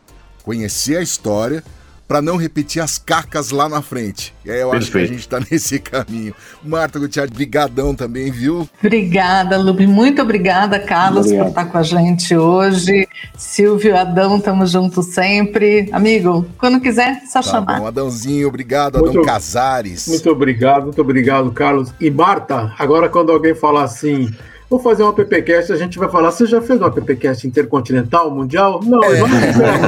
conhecer 0.43 0.97
a 0.97 1.03
história 1.03 1.63
para 2.07 2.23
não 2.23 2.37
repetir 2.37 2.81
as 2.81 2.99
cacas 2.99 3.51
lá 3.51 3.69
na 3.69 3.83
frente. 3.83 4.33
E 4.45 4.51
aí 4.51 4.61
eu 4.61 4.71
Perfeito. 4.71 4.83
acho 4.83 4.93
que 4.93 4.99
a 4.99 5.07
gente 5.07 5.21
está 5.21 5.41
nesse 5.51 5.79
caminho. 5.79 6.35
Marta 6.63 6.99
Gutierrez, 6.99 7.31
brigadão 7.31 7.95
também, 7.95 8.31
viu? 8.31 8.69
Obrigada, 8.79 9.57
Lupe. 9.59 9.87
Muito 9.87 10.23
obrigada, 10.23 10.79
Carlos, 10.79 11.27
Obrigado. 11.27 11.45
por 11.45 11.49
estar 11.51 11.65
com 11.67 11.79
a 11.79 11.83
gente 11.83 12.37
hoje. 12.37 13.09
Silvio, 13.37 13.97
Adão, 13.97 14.37
estamos 14.37 14.71
juntos 14.71 15.07
sempre. 15.07 15.89
Amigo, 15.93 16.47
quando 16.59 16.81
quiser, 16.81 17.23
só 17.27 17.41
tá 17.41 17.51
chamar. 17.51 17.81
Bom, 17.81 17.87
Adãozinho, 17.87 18.49
obrigado, 18.49 18.99
muito, 18.99 19.11
Adão 19.11 19.25
Casares. 19.25 20.07
Muito 20.07 20.31
obrigado, 20.31 20.85
muito 20.85 21.01
obrigado, 21.01 21.51
Carlos. 21.51 21.93
E 22.01 22.11
Marta, 22.11 22.73
agora 22.79 23.09
quando 23.09 23.33
alguém 23.33 23.55
falar 23.55 23.85
assim 23.85 24.33
Vou 24.69 24.81
fazer 24.81 25.05
uma 25.05 25.12
PPcast, 25.12 25.73
a 25.73 25.77
gente 25.77 25.97
vai 25.97 26.11
falar. 26.11 26.33
Você 26.33 26.45
já 26.45 26.61
fez 26.61 26.81
uma 26.81 26.91
PPcast 26.91 27.47
intercontinental, 27.47 28.31
mundial? 28.33 28.81
Não, 28.83 29.03
é. 29.05 29.23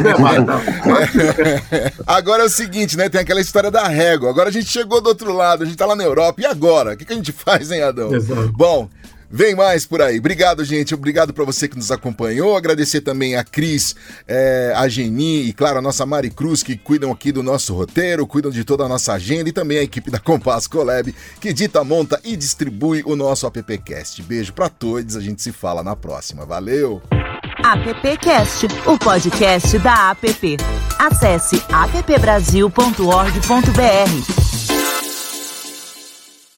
né, 0.00 0.16
Marta? 0.16 0.60
Agora 2.06 2.44
é 2.44 2.46
o 2.46 2.48
seguinte, 2.48 2.96
né? 2.96 3.08
Tem 3.08 3.20
aquela 3.20 3.40
história 3.40 3.72
da 3.72 3.88
régua. 3.88 4.30
Agora 4.30 4.50
a 4.50 4.52
gente 4.52 4.68
chegou 4.68 5.00
do 5.00 5.08
outro 5.08 5.32
lado, 5.32 5.64
a 5.64 5.66
gente 5.66 5.76
tá 5.76 5.84
lá 5.84 5.96
na 5.96 6.04
Europa. 6.04 6.40
E 6.40 6.46
agora? 6.46 6.92
O 6.92 6.96
que, 6.96 7.04
que 7.04 7.12
a 7.12 7.16
gente 7.16 7.32
faz, 7.32 7.72
hein, 7.72 7.82
Adão? 7.82 8.14
Exato. 8.14 8.52
Bom, 8.52 8.88
Vem 9.30 9.54
mais 9.54 9.84
por 9.84 10.00
aí. 10.00 10.18
Obrigado, 10.18 10.64
gente. 10.64 10.94
Obrigado 10.94 11.34
para 11.34 11.44
você 11.44 11.68
que 11.68 11.76
nos 11.76 11.90
acompanhou. 11.90 12.56
Agradecer 12.56 13.02
também 13.02 13.36
a 13.36 13.44
Cris, 13.44 13.94
é, 14.26 14.72
a 14.74 14.88
Geni 14.88 15.42
e, 15.42 15.52
claro, 15.52 15.78
a 15.78 15.82
nossa 15.82 16.06
Mari 16.06 16.30
Cruz, 16.30 16.62
que 16.62 16.76
cuidam 16.76 17.12
aqui 17.12 17.30
do 17.30 17.42
nosso 17.42 17.74
roteiro, 17.74 18.26
cuidam 18.26 18.50
de 18.50 18.64
toda 18.64 18.84
a 18.84 18.88
nossa 18.88 19.12
agenda 19.12 19.50
e 19.50 19.52
também 19.52 19.78
a 19.78 19.82
equipe 19.82 20.10
da 20.10 20.18
Compass 20.18 20.66
Colab, 20.66 21.14
que 21.40 21.48
edita, 21.48 21.84
monta 21.84 22.18
e 22.24 22.36
distribui 22.36 23.02
o 23.04 23.14
nosso 23.14 23.46
AppCast. 23.46 24.22
Beijo 24.22 24.52
para 24.52 24.68
todos. 24.68 25.16
A 25.16 25.20
gente 25.20 25.42
se 25.42 25.52
fala 25.52 25.82
na 25.82 25.94
próxima. 25.94 26.46
Valeu! 26.46 27.02
AppCast, 27.62 28.66
o 28.86 28.98
podcast 28.98 29.78
da 29.78 30.10
App. 30.10 30.56
Acesse 30.98 31.62
appbrasil.org.br 31.70 34.47